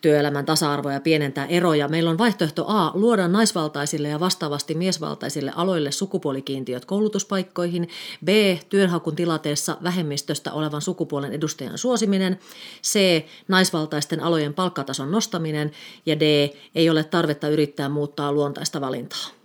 työelämän 0.00 0.44
tasa-arvoa 0.44 0.92
ja 0.92 1.00
pienentää 1.00 1.46
eroja. 1.46 1.88
Meillä 1.88 2.10
on 2.10 2.18
vaihtoehto 2.18 2.64
A, 2.68 2.90
luoda 2.94 3.28
naisvaltaisille 3.28 4.08
ja 4.08 4.20
vastaavasti 4.20 4.74
miesvaltaisille 4.74 5.52
aloille 5.56 5.92
sukupuolikiintiöt 5.92 6.84
koulutuspaikkoihin. 6.84 7.88
B, 8.24 8.28
työnhakun 8.68 9.16
tilanteessa 9.16 9.76
vähemmistöstä 9.82 10.52
olevan 10.52 10.82
sukupuolen 10.82 11.32
edustajan 11.32 11.78
suosiminen. 11.78 12.38
C, 12.82 13.24
naisvaltaisten 13.48 14.20
alojen 14.20 14.54
palkkatason 14.54 15.10
nostaminen. 15.10 15.72
Ja 16.06 16.20
D, 16.20 16.50
ei 16.74 16.90
ole 16.90 17.04
tarvetta 17.04 17.48
yrittää 17.48 17.88
muuttaa 17.88 18.32
luontaista 18.32 18.80
valintaa. 18.80 19.41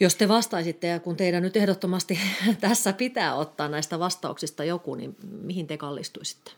Jos 0.00 0.14
te 0.14 0.28
vastaisitte, 0.28 0.86
ja 0.86 1.00
kun 1.00 1.16
teidän 1.16 1.42
nyt 1.42 1.56
ehdottomasti 1.56 2.18
tässä 2.60 2.92
pitää 2.92 3.34
ottaa 3.34 3.68
näistä 3.68 3.98
vastauksista 3.98 4.64
joku, 4.64 4.94
niin 4.94 5.16
mihin 5.42 5.66
te 5.66 5.76
kallistuisitte? 5.76 6.50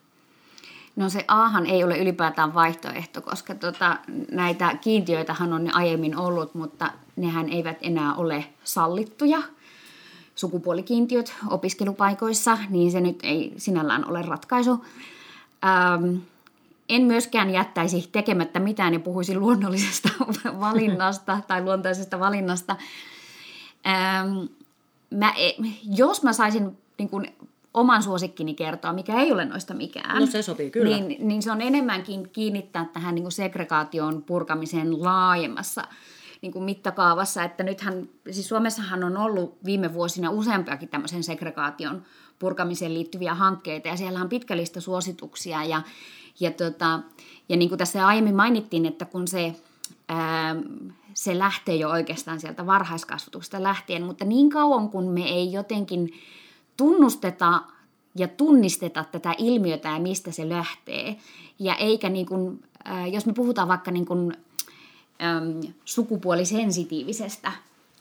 No 0.97 1.09
se 1.09 1.25
Ahan 1.29 1.67
ei 1.67 1.85
ole 1.85 1.99
ylipäätään 1.99 2.55
vaihtoehto, 2.55 3.23
koska 3.23 3.55
tota, 3.55 3.99
näitä 4.31 4.77
kiintiöitähän 4.81 5.53
on 5.53 5.75
aiemmin 5.75 6.17
ollut, 6.17 6.55
mutta 6.55 6.91
nehän 7.17 7.49
eivät 7.49 7.79
enää 7.81 8.15
ole 8.15 8.45
sallittuja 8.65 9.43
sukupuolikiintiöt 10.35 11.35
opiskelupaikoissa, 11.51 12.59
niin 12.69 12.93
se 12.93 13.01
nyt 13.01 13.21
ei 13.23 13.53
sinällään 13.57 14.11
ole 14.11 14.23
ratkaisu. 14.23 14.85
Ähm, 15.65 16.17
en 16.89 17.03
myöskään 17.03 17.51
jättäisi 17.51 18.09
tekemättä 18.13 18.61
mitään 18.61 18.93
ja 18.93 19.01
puhuisi 19.01 19.37
luonnollisesta 19.37 20.09
valinnasta 20.61 21.41
tai 21.49 21.63
luontaisesta 21.63 22.21
valinnasta. 22.21 22.77
Ähm, 23.87 24.39
mä, 25.11 25.33
e, 25.37 25.51
jos 25.97 26.23
mä 26.23 26.33
saisin 26.33 26.79
niin 26.99 27.09
kun, 27.09 27.27
oman 27.75 28.03
suosikkini 28.03 28.55
kertoa, 28.55 28.93
mikä 28.93 29.21
ei 29.21 29.33
ole 29.33 29.45
noista 29.45 29.75
mikään. 29.75 30.21
No 30.21 30.27
se 30.27 30.43
sopii, 30.43 30.71
kyllä. 30.71 30.97
Niin, 30.97 31.29
niin 31.29 31.43
se 31.43 31.51
on 31.51 31.61
enemmänkin 31.61 32.29
kiinnittää 32.29 32.87
tähän 32.93 33.15
niin 33.15 33.33
segregaation 33.33 34.23
purkamiseen 34.23 35.05
laajemmassa 35.05 35.83
niin 36.43 36.53
kuin 36.53 36.65
mittakaavassa, 36.65 37.45
että 37.45 37.63
nythän, 37.63 38.09
siis 38.31 38.49
Suomessahan 38.49 39.05
on 39.05 39.17
ollut 39.17 39.59
viime 39.65 39.95
vuosina 39.95 40.31
useampiakin 40.31 40.89
tämmöisen 40.89 41.25
segregaation 41.25 42.03
purkamiseen 42.39 42.95
liittyviä 42.95 43.35
hankkeita, 43.35 43.89
ja 43.89 43.97
siellä 43.97 44.21
on 44.21 44.29
pitkällistä 44.29 44.81
suosituksia, 44.81 45.65
ja, 45.65 45.83
ja, 46.41 46.51
tota, 46.51 47.01
ja 47.49 47.57
niin 47.57 47.69
kuin 47.69 47.79
tässä 47.79 48.07
aiemmin 48.07 48.35
mainittiin, 48.37 48.87
että 48.87 49.05
kun 49.05 49.29
se 49.29 49.55
se 51.15 51.39
lähtee 51.39 51.77
jo 51.77 51.89
oikeastaan 51.91 52.41
sieltä 52.41 52.67
varhaiskasvatuksesta 52.67 53.63
lähtien, 53.63 54.03
mutta 54.03 54.25
niin 54.25 54.51
kauan 54.51 54.89
kun 54.89 55.05
me 55.05 55.23
ei 55.23 55.53
jotenkin 55.53 56.13
tunnusteta 56.77 57.63
ja 58.17 58.29
tunnisteta 58.29 59.05
tätä 59.13 59.35
ilmiötä 59.39 59.89
ja 59.89 59.99
mistä 59.99 60.31
se 60.33 60.49
lähtee, 60.49 61.17
ja 61.59 61.75
eikä 61.75 62.09
niin 62.09 62.27
kuin, 62.27 62.63
äh, 62.89 63.13
jos 63.13 63.27
me 63.27 63.33
puhutaan 63.33 63.69
vaikka 63.69 63.91
niin 63.91 64.07
kuin, 64.07 64.33
ähm, 65.23 65.61
sukupuolisensitiivisestä 65.85 67.53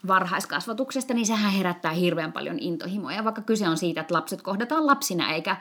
varhaiskasvatuksesta, 0.06 1.14
niin 1.14 1.26
sehän 1.26 1.52
herättää 1.52 1.92
hirveän 1.92 2.32
paljon 2.32 2.58
intohimoja, 2.58 3.24
vaikka 3.24 3.42
kyse 3.42 3.68
on 3.68 3.76
siitä, 3.76 4.00
että 4.00 4.14
lapset 4.14 4.42
kohdataan 4.42 4.86
lapsina 4.86 5.32
eikä 5.32 5.56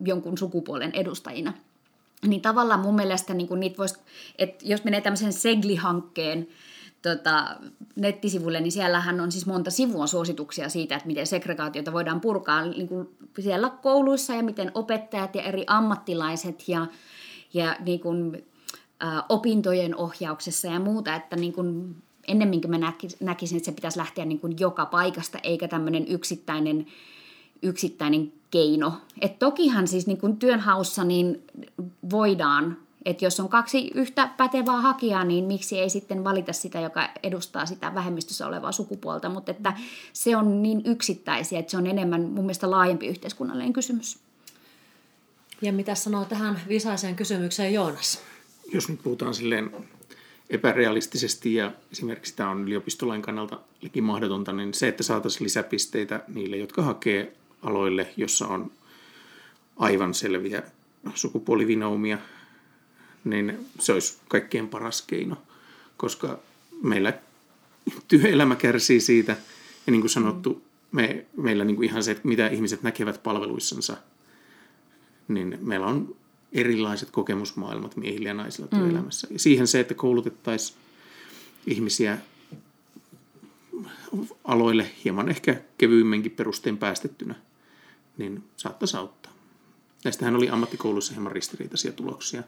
jonkun 0.00 0.38
sukupuolen 0.38 0.90
edustajina. 0.94 1.52
Niin 2.26 2.42
tavallaan 2.42 2.80
mun 2.80 2.94
mielestä 2.94 3.34
niin 3.34 3.60
niitä 3.60 3.78
voisi, 3.78 3.94
että 4.38 4.64
jos 4.68 4.84
menee 4.84 5.00
tämmöisen 5.00 5.32
Segli-hankkeen 5.32 6.48
tota, 7.02 7.56
nettisivulle, 7.96 8.60
niin 8.60 8.72
siellähän 8.72 9.20
on 9.20 9.32
siis 9.32 9.46
monta 9.46 9.70
sivua 9.70 10.06
suosituksia 10.06 10.68
siitä, 10.68 10.96
että 10.96 11.06
miten 11.06 11.26
segregaatiota 11.26 11.92
voidaan 11.92 12.20
purkaa 12.20 12.66
niin 12.66 12.88
kuin 12.88 13.08
siellä 13.40 13.70
kouluissa 13.70 14.34
ja 14.34 14.42
miten 14.42 14.70
opettajat 14.74 15.34
ja 15.34 15.42
eri 15.42 15.64
ammattilaiset 15.66 16.68
ja, 16.68 16.86
ja 17.54 17.76
niin 17.84 18.00
kuin, 18.00 18.44
ä, 19.02 19.22
opintojen 19.28 19.96
ohjauksessa 19.96 20.68
ja 20.68 20.80
muuta, 20.80 21.14
että 21.14 21.36
niin 21.36 21.52
kuin, 21.52 21.96
ennemminkin 22.28 22.70
mä 22.70 22.92
näkisin, 23.20 23.56
että 23.56 23.64
se 23.64 23.72
pitäisi 23.72 23.98
lähteä 23.98 24.24
niin 24.24 24.40
kuin 24.40 24.56
joka 24.60 24.86
paikasta, 24.86 25.38
eikä 25.42 25.68
tämmöinen 25.68 26.08
yksittäinen, 26.08 26.86
yksittäinen 27.62 28.32
keino. 28.52 28.92
Et 29.20 29.38
tokihan 29.38 29.88
siis 29.88 30.06
niin 30.06 30.18
kuin 30.18 30.36
työnhaussa 30.36 31.04
niin 31.04 31.42
voidaan 32.10 32.76
että 33.04 33.24
jos 33.24 33.40
on 33.40 33.48
kaksi 33.48 33.90
yhtä 33.94 34.28
pätevää 34.36 34.80
hakijaa, 34.80 35.24
niin 35.24 35.44
miksi 35.44 35.78
ei 35.78 35.90
sitten 35.90 36.24
valita 36.24 36.52
sitä, 36.52 36.80
joka 36.80 37.08
edustaa 37.22 37.66
sitä 37.66 37.94
vähemmistössä 37.94 38.46
olevaa 38.46 38.72
sukupuolta, 38.72 39.28
mutta 39.28 39.50
että 39.50 39.72
se 40.12 40.36
on 40.36 40.62
niin 40.62 40.82
yksittäisiä, 40.84 41.58
että 41.58 41.70
se 41.70 41.76
on 41.76 41.86
enemmän 41.86 42.20
mun 42.20 42.44
mielestä 42.44 42.70
laajempi 42.70 43.06
yhteiskunnallinen 43.06 43.72
kysymys. 43.72 44.18
Ja 45.62 45.72
mitä 45.72 45.94
sanoo 45.94 46.24
tähän 46.24 46.60
visaiseen 46.68 47.16
kysymykseen 47.16 47.74
Joonas? 47.74 48.22
Jos 48.72 48.88
nyt 48.88 49.02
puhutaan 49.02 49.34
silleen 49.34 49.70
epärealistisesti 50.50 51.54
ja 51.54 51.72
esimerkiksi 51.92 52.36
tämä 52.36 52.50
on 52.50 52.62
yliopistolain 52.62 53.22
kannalta 53.22 53.58
mahdotonta, 54.02 54.52
niin 54.52 54.74
se, 54.74 54.88
että 54.88 55.02
saataisiin 55.02 55.44
lisäpisteitä 55.44 56.20
niille, 56.28 56.56
jotka 56.56 56.82
hakee 56.82 57.36
aloille, 57.62 58.12
jossa 58.16 58.46
on 58.46 58.70
aivan 59.76 60.14
selviä 60.14 60.62
sukupuolivinoumia, 61.14 62.18
niin 63.24 63.66
se 63.78 63.92
olisi 63.92 64.18
kaikkein 64.28 64.68
paras 64.68 65.02
keino, 65.02 65.36
koska 65.96 66.38
meillä 66.82 67.12
työelämä 68.08 68.56
kärsii 68.56 69.00
siitä. 69.00 69.36
Ja 69.86 69.90
niin 69.90 70.00
kuin 70.00 70.10
sanottu, 70.10 70.62
me, 70.92 71.26
meillä 71.36 71.64
niin 71.64 71.76
kuin 71.76 71.88
ihan 71.88 72.02
se, 72.02 72.10
että 72.10 72.28
mitä 72.28 72.48
ihmiset 72.48 72.82
näkevät 72.82 73.22
palveluissansa, 73.22 73.96
niin 75.28 75.58
meillä 75.60 75.86
on 75.86 76.16
erilaiset 76.52 77.10
kokemusmaailmat 77.10 77.96
miehillä 77.96 78.28
ja 78.28 78.34
naisilla 78.34 78.68
mm. 78.72 78.78
työelämässä. 78.78 79.28
Ja 79.30 79.38
siihen 79.38 79.66
se, 79.66 79.80
että 79.80 79.94
koulutettaisiin 79.94 80.78
ihmisiä 81.66 82.18
aloille 84.44 84.90
hieman 85.04 85.28
ehkä 85.28 85.60
kevyimmenkin 85.78 86.32
perustein 86.32 86.78
päästettynä, 86.78 87.34
niin 88.18 88.44
saattaisi 88.56 88.96
auttaa. 88.96 89.32
Näistähän 90.04 90.36
oli 90.36 90.48
ammattikoulussa 90.48 91.12
hieman 91.12 91.32
ristiriitaisia 91.32 91.92
tuloksia. 91.92 92.42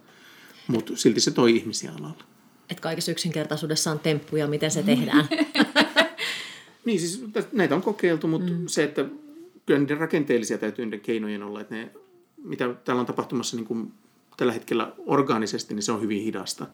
Mutta 0.69 0.93
silti 0.97 1.21
se 1.21 1.31
toi 1.31 1.57
ihmisiä 1.57 1.93
alalle. 1.99 2.25
Että 2.71 2.83
kaikessa 2.83 3.13
yksinkertaisuudessa 3.13 3.91
on 3.91 3.99
temppuja, 3.99 4.47
miten 4.47 4.71
se 4.71 4.83
tehdään. 4.83 5.29
niin, 6.85 7.01
siis 7.01 7.25
näitä 7.53 7.75
on 7.75 7.83
kokeiltu, 7.83 8.27
mutta 8.29 8.53
mm. 8.53 8.67
se, 8.67 8.85
että 8.85 9.05
kyllä 9.67 9.81
niiden 9.81 9.99
rakenteellisia 9.99 10.59
täytyy 10.59 10.85
niiden 10.85 11.01
keinojen 11.01 11.43
olla, 11.43 11.61
että 11.61 11.75
ne, 11.75 11.91
mitä 12.45 12.75
täällä 12.85 13.01
on 13.01 13.07
tapahtumassa 13.07 13.57
niin 13.57 13.67
kuin 13.67 13.93
tällä 14.37 14.53
hetkellä 14.53 14.93
orgaanisesti, 15.07 15.75
niin 15.75 15.83
se 15.83 15.93
on 15.93 16.03
hyvin 16.03 16.23
hidasta. 16.23 16.67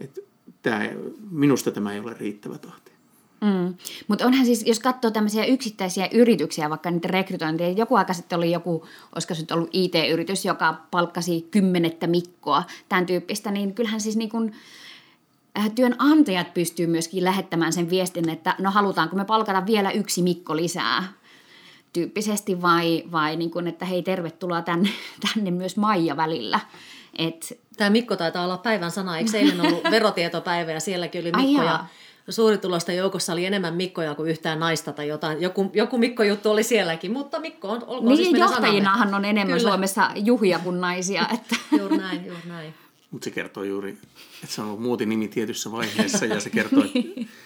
Et 0.00 0.18
tämä, 0.62 0.90
minusta 1.30 1.70
tämä 1.70 1.94
ei 1.94 2.00
ole 2.00 2.16
riittävä 2.18 2.58
tahti. 2.58 2.92
Mm. 3.40 3.74
Mutta 4.08 4.26
onhan 4.26 4.46
siis, 4.46 4.66
jos 4.66 4.80
katsoo 4.80 5.10
tämmöisiä 5.10 5.44
yksittäisiä 5.44 6.08
yrityksiä, 6.12 6.70
vaikka 6.70 6.90
niitä 6.90 7.08
rekrytointeja, 7.08 7.70
joku 7.70 7.96
aika 7.96 8.12
sitten 8.14 8.38
oli 8.38 8.52
joku, 8.52 8.86
olisiko 9.14 9.34
se 9.34 9.44
ollut 9.54 9.70
IT-yritys, 9.72 10.44
joka 10.44 10.74
palkkasi 10.90 11.48
kymmenettä 11.50 12.06
Mikkoa, 12.06 12.62
tämän 12.88 13.06
tyyppistä, 13.06 13.50
niin 13.50 13.74
kyllähän 13.74 14.00
siis 14.00 14.16
niin 14.16 14.30
kuin, 14.30 14.54
äh, 15.58 15.70
työnantajat 15.74 16.54
pystyy 16.54 16.86
myöskin 16.86 17.24
lähettämään 17.24 17.72
sen 17.72 17.90
viestin, 17.90 18.28
että 18.28 18.54
no 18.58 18.70
halutaanko 18.70 19.16
me 19.16 19.24
palkata 19.24 19.66
vielä 19.66 19.90
yksi 19.90 20.22
Mikko 20.22 20.56
lisää 20.56 21.04
tyyppisesti 21.92 22.62
vai, 22.62 23.04
vai 23.12 23.36
niin 23.36 23.50
kuin, 23.50 23.66
että 23.66 23.84
hei 23.84 24.02
tervetuloa 24.02 24.62
tänne, 24.62 24.90
tänne 25.34 25.50
myös 25.50 25.76
Maija 25.76 26.16
välillä. 26.16 26.60
Et... 27.18 27.58
Tämä 27.76 27.90
Mikko 27.90 28.16
taitaa 28.16 28.44
olla 28.44 28.58
päivän 28.58 28.90
sana, 28.90 29.18
eikö 29.18 29.38
eilen 29.38 29.60
ollut 29.60 29.84
verotietopäivä 29.90 30.72
ja 30.72 30.80
sielläkin 30.80 31.20
oli 31.20 31.32
Mikko 31.32 31.62
ja 31.62 31.84
suuritulosten 32.28 32.96
joukossa 32.96 33.32
oli 33.32 33.46
enemmän 33.46 33.74
Mikkoja 33.74 34.14
kuin 34.14 34.30
yhtään 34.30 34.60
naista 34.60 34.92
tai 34.92 35.08
jotain. 35.08 35.42
Joku, 35.42 35.70
joku 35.74 35.98
Mikko-juttu 35.98 36.50
oli 36.50 36.62
sielläkin, 36.62 37.12
mutta 37.12 37.40
Mikko 37.40 37.68
on, 37.68 37.82
olkoon 37.86 38.04
niin, 38.04 38.16
siis 38.16 38.38
johtajinahan 38.38 39.14
on 39.14 39.24
enemmän 39.24 39.58
Kyllä. 39.58 39.70
Suomessa 39.70 40.10
juhia 40.14 40.58
kuin 40.58 40.80
naisia. 40.80 41.26
Että. 41.34 41.56
juuri 41.78 41.96
näin, 41.96 42.26
juuri 42.26 42.42
näin. 42.48 42.74
Mutta 43.10 43.24
se 43.24 43.30
kertoo 43.30 43.62
juuri, 43.62 43.90
että 44.42 44.54
se 44.54 44.60
on 44.60 44.66
ollut 44.66 44.82
muotinimi 44.82 45.28
tietyssä 45.28 45.72
vaiheessa 45.72 46.24
ja 46.26 46.40
se 46.40 46.50
kertoo, 46.60 46.84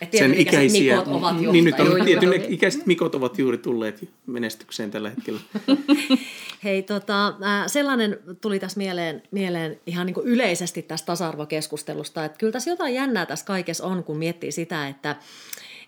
että 0.00 0.18
sen 0.18 0.34
ikäisiä... 0.34 0.96
Mikot 0.96 1.14
ovat 1.14 1.40
niin 1.40 1.64
nyt 1.64 1.80
on 1.80 2.04
tietyn 2.04 2.32
ikäiset 2.48 2.86
mikot 2.86 3.14
ovat 3.14 3.38
juuri 3.38 3.58
tulleet 3.58 4.08
menestykseen 4.26 4.90
tällä 4.90 5.10
hetkellä. 5.10 5.40
Hei, 6.64 6.82
tota, 6.82 7.34
sellainen 7.66 8.18
tuli 8.40 8.58
tässä 8.58 8.78
mieleen, 8.78 9.22
mieleen 9.30 9.80
ihan 9.86 10.06
niin 10.06 10.16
yleisesti 10.24 10.82
tästä 10.82 11.06
tasa-arvokeskustelusta, 11.06 12.24
että 12.24 12.38
kyllä 12.38 12.52
tässä 12.52 12.70
jotain 12.70 12.94
jännää 12.94 13.26
tässä 13.26 13.46
kaikessa 13.46 13.84
on, 13.84 14.04
kun 14.04 14.16
miettii 14.16 14.52
sitä, 14.52 14.88
että, 14.88 15.16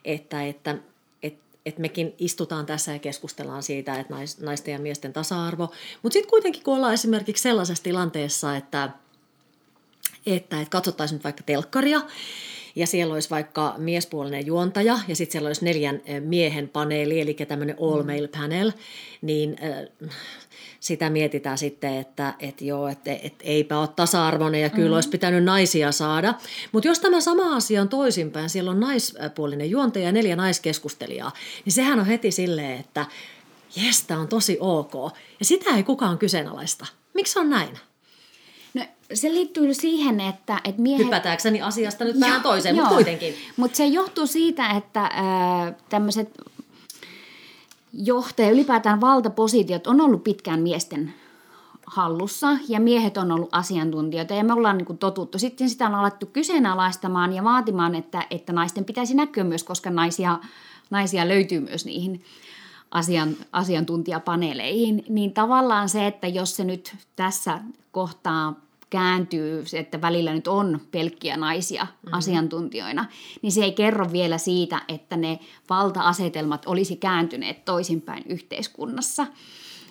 että, 0.04 0.42
että 0.46 0.78
että 1.66 1.80
mekin 1.80 2.14
istutaan 2.18 2.66
tässä 2.66 2.92
ja 2.92 2.98
keskustellaan 2.98 3.62
siitä, 3.62 3.94
että 3.94 4.14
naisten 4.40 4.72
ja 4.72 4.78
miesten 4.78 5.12
tasa-arvo. 5.12 5.72
Mutta 6.02 6.12
sitten 6.12 6.30
kuitenkin, 6.30 6.62
kun 6.62 6.76
ollaan 6.76 6.94
esimerkiksi 6.94 7.42
sellaisessa 7.42 7.84
tilanteessa, 7.84 8.56
että, 8.56 8.90
että, 10.26 10.60
että 10.60 10.70
katsottaisiin 10.70 11.16
nyt 11.16 11.24
vaikka 11.24 11.42
telkkaria, 11.42 12.00
ja 12.76 12.86
siellä 12.86 13.14
olisi 13.14 13.30
vaikka 13.30 13.74
miespuolinen 13.78 14.46
juontaja, 14.46 14.98
ja 15.08 15.16
sitten 15.16 15.32
siellä 15.32 15.46
olisi 15.46 15.64
neljän 15.64 16.00
miehen 16.20 16.68
paneeli, 16.68 17.20
eli 17.20 17.34
tämmöinen 17.34 17.76
all 17.80 18.02
male 18.02 18.28
panel, 18.28 18.72
niin 19.22 19.56
sitä 20.80 21.10
mietitään 21.10 21.58
sitten, 21.58 21.96
että 21.96 22.34
et 22.38 22.60
joo, 22.60 22.88
että 22.88 23.12
et 23.12 23.34
eipä 23.40 23.78
ole 23.78 23.88
tasa-arvoinen 23.88 24.60
ja 24.60 24.70
kyllä 24.70 24.84
mm-hmm. 24.84 24.94
olisi 24.94 25.08
pitänyt 25.08 25.44
naisia 25.44 25.92
saada. 25.92 26.34
Mutta 26.72 26.88
jos 26.88 26.98
tämä 26.98 27.20
sama 27.20 27.56
asia 27.56 27.82
on 27.82 27.88
toisinpäin, 27.88 28.50
siellä 28.50 28.70
on 28.70 28.80
naispuolinen 28.80 29.70
juontaja 29.70 30.04
ja 30.04 30.12
neljä 30.12 30.36
naiskeskustelijaa, 30.36 31.32
niin 31.64 31.72
sehän 31.72 32.00
on 32.00 32.06
heti 32.06 32.30
silleen, 32.30 32.80
että 32.80 33.06
jes, 33.76 34.02
tämä 34.02 34.20
on 34.20 34.28
tosi 34.28 34.56
ok. 34.60 34.94
Ja 35.38 35.44
sitä 35.44 35.70
ei 35.76 35.82
kukaan 35.82 36.18
kyseenalaista. 36.18 36.86
Miksi 37.14 37.38
on 37.38 37.50
näin? 37.50 37.78
No, 38.74 38.84
se 39.14 39.28
liittyy 39.28 39.74
siihen, 39.74 40.20
että, 40.20 40.60
että 40.64 40.82
miehet... 40.82 41.06
Hypätääkseni 41.06 41.62
asiasta 41.62 42.04
nyt 42.04 42.20
vähän 42.20 42.42
toiseen, 42.42 42.74
mutta 42.74 42.90
kuitenkin. 42.90 43.34
Mutta 43.56 43.76
se 43.76 43.86
johtuu 43.86 44.26
siitä, 44.26 44.70
että 44.70 45.02
äh, 45.02 45.74
tämmöiset 45.88 46.40
johtaja, 47.92 48.50
ylipäätään 48.50 49.00
valtapositiot 49.00 49.86
on 49.86 50.00
ollut 50.00 50.24
pitkään 50.24 50.60
miesten 50.60 51.14
hallussa 51.86 52.56
ja 52.68 52.80
miehet 52.80 53.16
on 53.16 53.32
ollut 53.32 53.48
asiantuntijoita 53.52 54.34
ja 54.34 54.44
me 54.44 54.52
ollaan 54.52 54.78
niin 54.78 54.86
kuin 54.86 54.98
totuttu. 54.98 55.38
Sitten 55.38 55.70
sitä 55.70 55.86
on 55.86 55.94
alettu 55.94 56.26
kyseenalaistamaan 56.26 57.32
ja 57.32 57.44
vaatimaan, 57.44 57.94
että, 57.94 58.26
että 58.30 58.52
naisten 58.52 58.84
pitäisi 58.84 59.14
näkyä 59.14 59.44
myös, 59.44 59.64
koska 59.64 59.90
naisia, 59.90 60.38
naisia 60.90 61.28
löytyy 61.28 61.60
myös 61.60 61.84
niihin 61.84 62.24
asian, 62.90 63.36
asiantuntijapaneeleihin. 63.52 65.04
Niin 65.08 65.32
tavallaan 65.32 65.88
se, 65.88 66.06
että 66.06 66.26
jos 66.26 66.56
se 66.56 66.64
nyt 66.64 66.96
tässä 67.16 67.60
kohtaa 67.92 68.63
kääntyy, 68.94 69.64
että 69.72 70.00
välillä 70.00 70.34
nyt 70.34 70.48
on 70.48 70.80
pelkkiä 70.90 71.36
naisia 71.36 71.84
mm-hmm. 71.84 72.12
asiantuntijoina, 72.18 73.04
niin 73.42 73.52
se 73.52 73.64
ei 73.64 73.72
kerro 73.72 74.12
vielä 74.12 74.38
siitä, 74.38 74.82
että 74.88 75.16
ne 75.16 75.38
valta-asetelmat 75.70 76.66
olisi 76.66 76.96
kääntyneet 76.96 77.64
toisinpäin 77.64 78.24
yhteiskunnassa. 78.28 79.26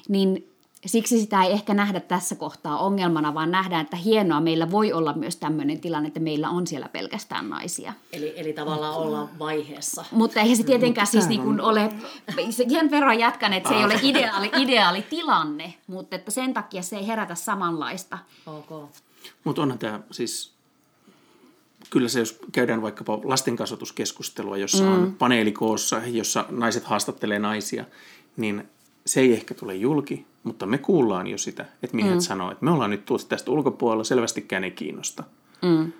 Niin 0.10 0.53
siksi 0.86 1.20
sitä 1.20 1.44
ei 1.44 1.52
ehkä 1.52 1.74
nähdä 1.74 2.00
tässä 2.00 2.36
kohtaa 2.36 2.78
ongelmana, 2.78 3.34
vaan 3.34 3.52
nähdään, 3.52 3.82
että 3.82 3.98
hienoa 3.98 4.42
meillä 4.42 4.72
voi 4.72 4.94
olla 4.94 5.14
myös 5.14 5.36
tämmöinen 5.36 5.80
tilanne, 5.80 6.08
että 6.08 6.20
meillä 6.20 6.50
on 6.50 6.68
siellä 6.68 6.90
pelkästään 6.90 7.50
naisia. 7.50 7.94
Eli, 8.14 8.34
eli 8.36 8.54
tavallaan 8.54 8.96
olla 8.96 9.30
vaiheessa. 9.40 10.06
Mutta 10.12 10.40
eihän 10.40 10.58
se 10.58 10.64
tietenkään 10.64 11.08
siis 11.08 11.28
niin 11.28 11.42
kuin 11.42 11.62
ole, 11.62 11.94
sen 12.50 12.92
verran 12.92 13.20
jatkan, 13.20 13.54
että 13.54 13.70
se 13.70 13.76
ei 13.76 13.86
ole 13.86 14.00
ideaali, 14.02 14.52
ideaali 14.58 15.02
tilanne, 15.02 15.74
mutta 15.88 16.16
että 16.16 16.32
sen 16.32 16.54
takia 16.54 16.82
se 16.82 16.96
ei 16.96 17.08
herätä 17.08 17.36
samanlaista. 17.36 18.18
Okay. 18.46 18.88
Mutta 19.44 19.62
onhan 19.62 19.80
tämä 19.80 20.00
siis 20.12 20.54
kyllä 21.90 22.10
se, 22.10 22.20
jos 22.20 22.40
käydään 22.52 22.82
vaikkapa 22.82 23.20
lastenkasvatuskeskustelua, 23.24 24.58
jossa 24.58 24.84
mm. 24.84 24.94
on 24.94 25.16
paneeli 25.20 25.52
koossa, 25.52 26.02
jossa 26.06 26.46
naiset 26.50 26.84
haastattelee 26.84 27.40
naisia, 27.40 27.86
niin 28.38 28.70
se 29.06 29.20
ei 29.20 29.34
ehkä 29.34 29.54
tule 29.54 29.76
julki, 29.76 30.26
mutta 30.44 30.66
me 30.66 30.78
kuullaan 30.78 31.28
jo 31.28 31.38
sitä, 31.38 31.66
että 31.84 31.96
miehet 31.96 32.14
mm. 32.14 32.20
sanoo, 32.20 32.52
että 32.52 32.66
me 32.66 32.72
ollaan 32.72 32.90
nyt 32.90 33.06
tuossa 33.06 33.30
tästä 33.30 33.52
ulkopuolella, 33.52 34.04
selvästikään 34.04 34.64
ei 34.64 34.72
kiinnosta. 34.72 35.24
Mm. 35.62 35.92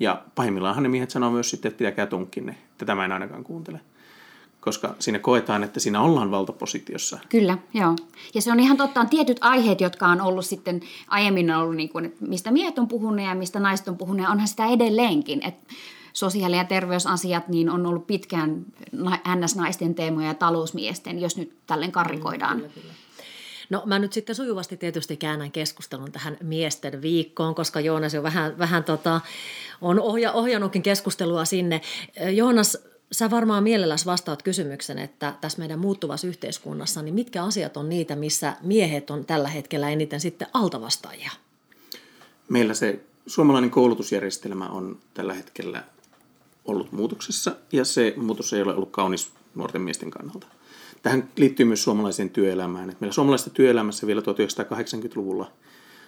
Ja 0.00 0.22
pahimmillaan 0.34 0.82
ne 0.82 0.88
miehet 0.88 1.10
sanoo 1.10 1.30
myös 1.30 1.50
sitten, 1.50 1.68
että 1.68 1.78
pitäkää 1.78 2.06
tunkkinne, 2.06 2.52
että 2.52 2.84
tämä 2.84 3.04
en 3.04 3.12
ainakaan 3.12 3.44
kuuntele. 3.44 3.80
Koska 4.60 4.94
siinä 4.98 5.18
koetaan, 5.18 5.64
että 5.64 5.80
siinä 5.80 6.00
ollaan 6.00 6.30
valtapositiossa. 6.30 7.18
Kyllä, 7.28 7.58
joo. 7.74 7.96
Ja 8.34 8.42
se 8.42 8.52
on 8.52 8.60
ihan 8.60 8.76
totta, 8.76 9.00
on 9.00 9.08
tietyt 9.08 9.38
aiheet, 9.40 9.80
jotka 9.80 10.06
on 10.06 10.20
ollut 10.20 10.46
sitten, 10.46 10.80
aiemmin 11.08 11.50
on 11.50 11.62
ollut 11.62 11.76
niin 11.76 11.88
kuin, 11.88 12.04
että 12.04 12.26
mistä 12.26 12.50
miehet 12.50 12.78
on 12.78 12.88
puhuneet 12.88 13.28
ja 13.28 13.34
mistä 13.34 13.60
naiset 13.60 13.88
on 13.88 13.96
puhuneet, 13.96 14.28
onhan 14.28 14.48
sitä 14.48 14.66
edelleenkin. 14.66 15.46
Että 15.46 15.74
sosiaali- 16.12 16.56
ja 16.56 16.64
terveysasiat 16.64 17.48
niin 17.48 17.70
on 17.70 17.86
ollut 17.86 18.06
pitkään 18.06 18.64
NS-naisten 19.36 19.94
teemoja 19.94 20.26
ja 20.26 20.34
talousmiesten, 20.34 21.20
jos 21.20 21.36
nyt 21.36 21.52
tälleen 21.66 21.92
karrikoidaan. 21.92 22.56
Kyllä, 22.56 22.72
kyllä. 22.74 22.94
No 23.70 23.82
mä 23.86 23.98
nyt 23.98 24.12
sitten 24.12 24.34
sujuvasti 24.34 24.76
tietysti 24.76 25.16
käännän 25.16 25.52
keskustelun 25.52 26.12
tähän 26.12 26.36
miesten 26.42 27.02
viikkoon, 27.02 27.54
koska 27.54 27.80
Joonas 27.80 28.14
jo 28.14 28.22
vähän, 28.22 28.58
vähän 28.58 28.84
tota, 28.84 29.20
on 29.80 30.00
ohja, 30.00 30.32
ohjannutkin 30.32 30.82
keskustelua 30.82 31.44
sinne. 31.44 31.80
Joonas, 32.32 32.78
sä 33.12 33.30
varmaan 33.30 33.62
mielelläsi 33.62 34.06
vastaat 34.06 34.42
kysymyksen, 34.42 34.98
että 34.98 35.34
tässä 35.40 35.58
meidän 35.58 35.78
muuttuvassa 35.78 36.26
yhteiskunnassa, 36.26 37.02
niin 37.02 37.14
mitkä 37.14 37.44
asiat 37.44 37.76
on 37.76 37.88
niitä, 37.88 38.16
missä 38.16 38.56
miehet 38.62 39.10
on 39.10 39.24
tällä 39.24 39.48
hetkellä 39.48 39.90
eniten 39.90 40.20
sitten 40.20 40.48
altavastaajia? 40.52 41.30
Meillä 42.48 42.74
se 42.74 43.00
suomalainen 43.26 43.70
koulutusjärjestelmä 43.70 44.68
on 44.68 44.98
tällä 45.14 45.34
hetkellä 45.34 45.84
ollut 46.64 46.92
muutoksessa 46.92 47.56
ja 47.72 47.84
se 47.84 48.14
muutos 48.16 48.52
ei 48.52 48.62
ole 48.62 48.74
ollut 48.74 48.90
kaunis 48.90 49.30
nuorten 49.54 49.82
miesten 49.82 50.10
kannalta. 50.10 50.46
Tähän 51.04 51.28
liittyy 51.36 51.66
myös 51.66 51.82
suomalaiseen 51.82 52.30
työelämään. 52.30 52.90
Että 52.90 53.00
meillä 53.00 53.14
suomalaisessa 53.14 53.50
työelämässä 53.50 54.06
vielä 54.06 54.20
1980-luvulla 54.20 55.52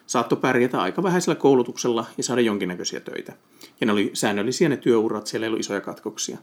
saattoi 0.06 0.38
pärjätä 0.38 0.80
aika 0.80 1.02
vähäisellä 1.02 1.34
koulutuksella 1.34 2.06
ja 2.16 2.24
saada 2.24 2.40
jonkinnäköisiä 2.40 3.00
töitä. 3.00 3.32
Ja 3.80 3.86
ne 3.86 3.92
oli 3.92 4.10
säännöllisiä 4.14 4.68
ne 4.68 4.76
työurat, 4.76 5.26
siellä 5.26 5.44
ei 5.44 5.48
ollut 5.48 5.60
isoja 5.60 5.80
katkoksia. 5.80 6.38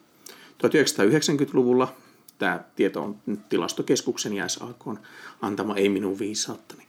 1990-luvulla, 0.63 1.95
tämä 2.37 2.63
tieto 2.75 3.03
on 3.03 3.15
nyt 3.25 3.49
tilastokeskuksen 3.49 4.33
ja 4.33 4.47
SAK 4.47 4.85
antama, 5.41 5.75
ei 5.75 5.89
minun 5.89 6.19
viisauttani, 6.19 6.83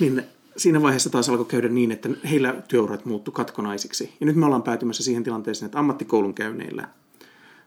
niin 0.00 0.22
siinä 0.56 0.82
vaiheessa 0.82 1.10
taas 1.10 1.28
alkoi 1.28 1.46
käydä 1.46 1.68
niin, 1.68 1.92
että 1.92 2.08
heillä 2.30 2.54
työurat 2.68 3.04
muuttu 3.04 3.32
katkonaisiksi. 3.32 4.12
Ja 4.20 4.26
nyt 4.26 4.36
me 4.36 4.46
ollaan 4.46 4.62
päätymässä 4.62 5.02
siihen 5.02 5.24
tilanteeseen, 5.24 5.66
että 5.66 5.78
ammattikoulun 5.78 6.34
käyneillä 6.34 6.88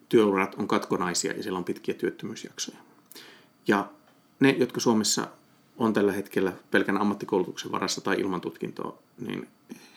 työurat 0.10 0.56
on 0.56 0.68
katkonaisia 0.68 1.34
ja 1.34 1.44
siellä 1.44 1.58
on 1.58 1.66
pitkiä 1.66 1.96
työttömyysjaksoja. 1.96 2.87
Ja 3.67 3.89
ne, 4.39 4.56
jotka 4.60 4.80
Suomessa 4.80 5.27
on 5.77 5.93
tällä 5.93 6.12
hetkellä 6.12 6.53
pelkän 6.71 6.97
ammattikoulutuksen 6.97 7.71
varassa 7.71 8.01
tai 8.01 8.15
ilman 8.19 8.41
tutkintoa, 8.41 8.97
niin 9.27 9.47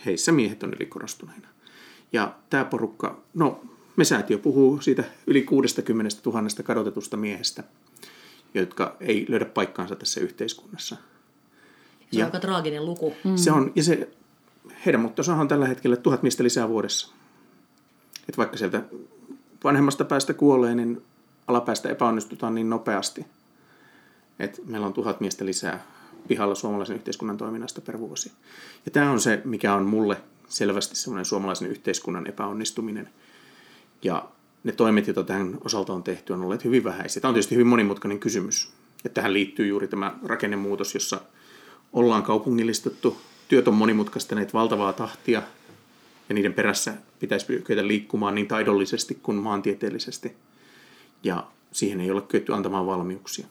heissä 0.07 0.33
miehet 0.33 0.63
on 0.63 0.73
ylikorostuneina. 0.75 1.49
Ja 2.13 2.35
tämä 2.51 2.65
porukka, 2.65 3.21
no 3.35 3.61
me 3.97 4.05
säätiö 4.05 4.39
puhuu 4.39 4.81
siitä 4.81 5.05
yli 5.27 5.43
60 5.43 6.17
000 6.27 6.43
kadotetusta 6.63 7.17
miehestä, 7.17 7.65
jotka 8.55 8.97
ei 9.01 9.27
löydä 9.29 9.45
paikkaansa 9.45 9.97
tässä 9.97 10.21
yhteiskunnassa. 10.21 10.97
Se 10.97 12.17
on 12.17 12.19
ja 12.19 12.25
aika 12.25 12.41
traaginen 12.41 12.87
luku. 12.87 13.15
Mm. 13.25 13.37
Se 13.37 13.53
on, 13.53 13.73
ja 13.75 13.83
se, 13.83 14.09
heidän 14.87 15.01
muuttonsa 15.01 15.35
on 15.35 15.49
tällä 15.49 15.67
hetkellä 15.67 15.97
tuhat 15.97 16.23
miestä 16.23 16.45
lisää 16.45 16.69
vuodessa. 16.69 17.13
Et 18.29 18.39
vaikka 18.39 18.57
sieltä 18.57 18.83
vanhemmasta 19.65 20.05
päästä 20.05 20.35
kuolee, 20.35 20.75
niin 20.75 21.03
alapäästä 21.47 21.89
epäonnistutaan 21.89 22.55
niin 22.55 22.71
nopeasti– 22.71 23.27
että 24.41 24.63
meillä 24.67 24.87
on 24.87 24.93
tuhat 24.93 25.21
miestä 25.21 25.45
lisää 25.45 25.87
pihalla 26.29 26.55
suomalaisen 26.55 26.97
yhteiskunnan 26.97 27.37
toiminnasta 27.37 27.81
per 27.81 27.99
vuosi. 27.99 28.33
Ja 28.85 28.91
tämä 28.91 29.11
on 29.11 29.21
se, 29.21 29.43
mikä 29.45 29.75
on 29.75 29.87
mulle 29.87 30.17
selvästi 30.49 30.97
semmoinen 30.97 31.25
suomalaisen 31.25 31.69
yhteiskunnan 31.69 32.27
epäonnistuminen. 32.27 33.09
Ja 34.03 34.29
ne 34.65 34.73
toimet, 34.73 35.07
joita 35.07 35.25
tähän 35.25 35.59
osalta 35.65 35.93
on 35.93 36.03
tehty, 36.03 36.33
on 36.33 36.43
olleet 36.43 36.65
hyvin 36.65 36.85
vähäisiä. 36.85 37.21
Tämä 37.21 37.29
on 37.31 37.35
tietysti 37.35 37.55
hyvin 37.55 37.67
monimutkainen 37.67 38.19
kysymys. 38.19 38.73
Ja 39.05 39.11
tähän 39.11 39.33
liittyy 39.33 39.67
juuri 39.67 39.89
tämä 39.89 40.15
rakennemuutos, 40.25 40.95
jossa 40.95 41.21
ollaan 41.93 42.23
kaupungillistettu, 42.23 43.17
työt 43.49 43.69
on 43.69 43.75
monimutkaistaneet 43.75 44.55
valtavaa 44.55 44.93
tahtia, 44.93 45.43
ja 46.29 46.35
niiden 46.35 46.55
perässä 46.55 46.95
pitäisi 47.19 47.47
kyetä 47.65 47.87
liikkumaan 47.87 48.35
niin 48.35 48.49
taidollisesti 48.49 49.19
kuin 49.23 49.37
maantieteellisesti. 49.37 50.37
Ja 51.23 51.47
siihen 51.73 52.01
ei 52.01 52.11
ole 52.11 52.23
kyetty 52.23 52.55
antamaan 52.55 52.87
valmiuksia. 52.87 53.47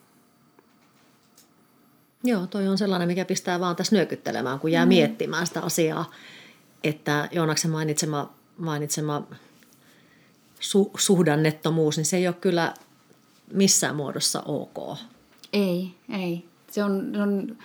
Joo, 2.24 2.48
toi 2.48 2.68
on 2.68 2.78
sellainen, 2.78 3.08
mikä 3.08 3.26
pistää 3.26 3.60
vaan 3.60 3.76
tässä 3.76 3.96
nyökyttelemään, 3.96 4.60
kun 4.60 4.72
jää 4.72 4.86
mm. 4.86 4.90
miettimään 4.90 5.48
sitä 5.48 5.62
asiaa, 5.62 6.12
että 6.84 7.30
Joonaksen 7.32 7.72
mainitsema, 7.72 8.34
mainitsema 8.58 9.24
su, 10.60 10.92
suhdannettomuus, 10.98 11.98
niin 11.98 12.06
se 12.06 12.18
ei 12.18 12.28
ole 12.28 12.36
kyllä 12.42 12.74
missään 13.54 13.96
muodossa 13.96 14.42
ok. 14.46 14.98
Ei, 15.54 15.96
ei. 16.18 16.46
Se 16.72 16.84
on, 16.84 17.16
on 17.22 17.58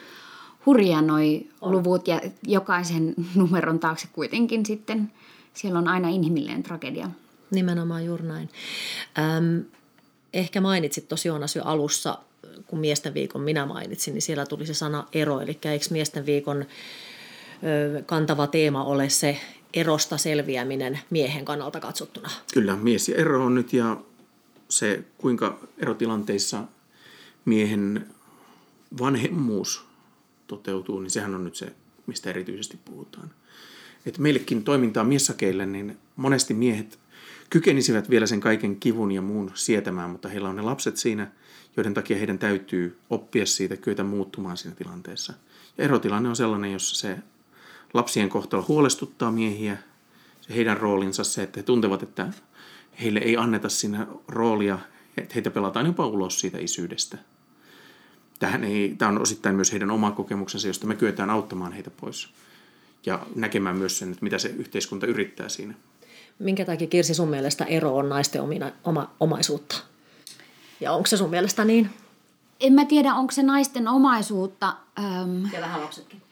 hurja 0.66 1.02
noi 1.02 1.46
on. 1.60 1.72
luvut 1.72 2.08
ja 2.08 2.20
jokaisen 2.42 3.14
numeron 3.34 3.78
taakse 3.78 4.08
kuitenkin 4.12 4.66
sitten 4.66 5.12
siellä 5.54 5.78
on 5.78 5.88
aina 5.88 6.08
inhimillinen 6.08 6.62
tragedia. 6.62 7.10
Nimenomaan 7.50 8.04
juuri 8.04 8.26
näin. 8.26 8.48
Öm, 9.18 9.64
ehkä 10.32 10.60
mainitsit 10.60 11.08
tosiaan 11.08 11.42
jo 11.56 11.62
alussa 11.64 12.18
kun 12.66 12.78
miesten 12.78 13.14
viikon 13.14 13.40
minä 13.40 13.66
mainitsin, 13.66 14.14
niin 14.14 14.22
siellä 14.22 14.46
tuli 14.46 14.66
se 14.66 14.74
sana 14.74 15.06
ero. 15.12 15.40
Eli 15.40 15.58
eikö 15.64 15.86
miesten 15.90 16.26
viikon 16.26 16.64
kantava 18.06 18.46
teema 18.46 18.84
ole 18.84 19.08
se 19.08 19.40
erosta 19.74 20.18
selviäminen 20.18 21.00
miehen 21.10 21.44
kannalta 21.44 21.80
katsottuna? 21.80 22.30
Kyllä, 22.54 22.76
mies 22.76 23.08
ja 23.08 23.16
ero 23.16 23.44
on 23.44 23.54
nyt 23.54 23.72
ja 23.72 23.96
se, 24.68 25.04
kuinka 25.18 25.58
erotilanteissa 25.78 26.64
miehen 27.44 28.06
vanhemmuus 29.00 29.84
toteutuu, 30.46 31.00
niin 31.00 31.10
sehän 31.10 31.34
on 31.34 31.44
nyt 31.44 31.56
se, 31.56 31.72
mistä 32.06 32.30
erityisesti 32.30 32.78
puhutaan. 32.84 33.30
Et 34.06 34.18
meillekin 34.18 34.64
toimintaa 34.64 35.04
miessakeille, 35.04 35.66
niin 35.66 35.98
monesti 36.16 36.54
miehet 36.54 36.98
kykenisivät 37.50 38.10
vielä 38.10 38.26
sen 38.26 38.40
kaiken 38.40 38.76
kivun 38.76 39.12
ja 39.12 39.22
muun 39.22 39.50
sietämään, 39.54 40.10
mutta 40.10 40.28
heillä 40.28 40.48
on 40.48 40.56
ne 40.56 40.62
lapset 40.62 40.96
siinä, 40.96 41.30
joiden 41.76 41.94
takia 41.94 42.16
heidän 42.16 42.38
täytyy 42.38 42.98
oppia 43.10 43.46
siitä, 43.46 43.76
kyetä 43.76 44.04
muuttumaan 44.04 44.56
siinä 44.56 44.76
tilanteessa. 44.76 45.32
Ja 45.78 45.84
erotilanne 45.84 46.28
on 46.28 46.36
sellainen, 46.36 46.72
jossa 46.72 46.96
se 46.96 47.18
lapsien 47.94 48.28
kohtalo 48.28 48.64
huolestuttaa 48.68 49.30
miehiä, 49.30 49.76
se 50.40 50.54
heidän 50.54 50.76
roolinsa 50.76 51.24
se, 51.24 51.42
että 51.42 51.60
he 51.60 51.62
tuntevat, 51.62 52.02
että 52.02 52.28
heille 53.00 53.20
ei 53.20 53.36
anneta 53.36 53.68
siinä 53.68 54.06
roolia, 54.28 54.78
että 55.16 55.34
heitä 55.34 55.50
pelataan 55.50 55.86
jopa 55.86 56.06
ulos 56.06 56.40
siitä 56.40 56.58
isyydestä. 56.58 57.18
Tähän 58.38 58.64
ei, 58.64 58.94
tämä 58.98 59.08
on 59.08 59.22
osittain 59.22 59.56
myös 59.56 59.72
heidän 59.72 59.90
oma 59.90 60.10
kokemuksensa, 60.10 60.66
josta 60.66 60.86
me 60.86 60.94
kyetään 60.94 61.30
auttamaan 61.30 61.72
heitä 61.72 61.90
pois 61.90 62.28
ja 63.06 63.26
näkemään 63.34 63.76
myös 63.76 63.98
sen, 63.98 64.10
että 64.10 64.24
mitä 64.24 64.38
se 64.38 64.48
yhteiskunta 64.48 65.06
yrittää 65.06 65.48
siinä. 65.48 65.74
Minkä 66.38 66.64
takia 66.64 66.86
Kirsi 66.86 67.14
sun 67.14 67.28
mielestä 67.28 67.64
ero 67.64 67.96
on 67.96 68.08
naisten 68.08 68.42
omina, 68.42 68.72
oma, 68.84 69.14
omaisuutta? 69.20 69.93
Ja 70.84 70.92
onko 70.92 71.06
se 71.06 71.16
sun 71.16 71.30
mielestä 71.30 71.64
niin? 71.64 71.90
En 72.60 72.72
mä 72.72 72.84
tiedä, 72.84 73.14
onko 73.14 73.32
se 73.32 73.42
naisten 73.42 73.88
omaisuutta. 73.88 74.76
Ähm, 74.98 75.46
Ja 75.52 75.60
vähän 75.60 75.80
lapsetkin. 75.80 76.22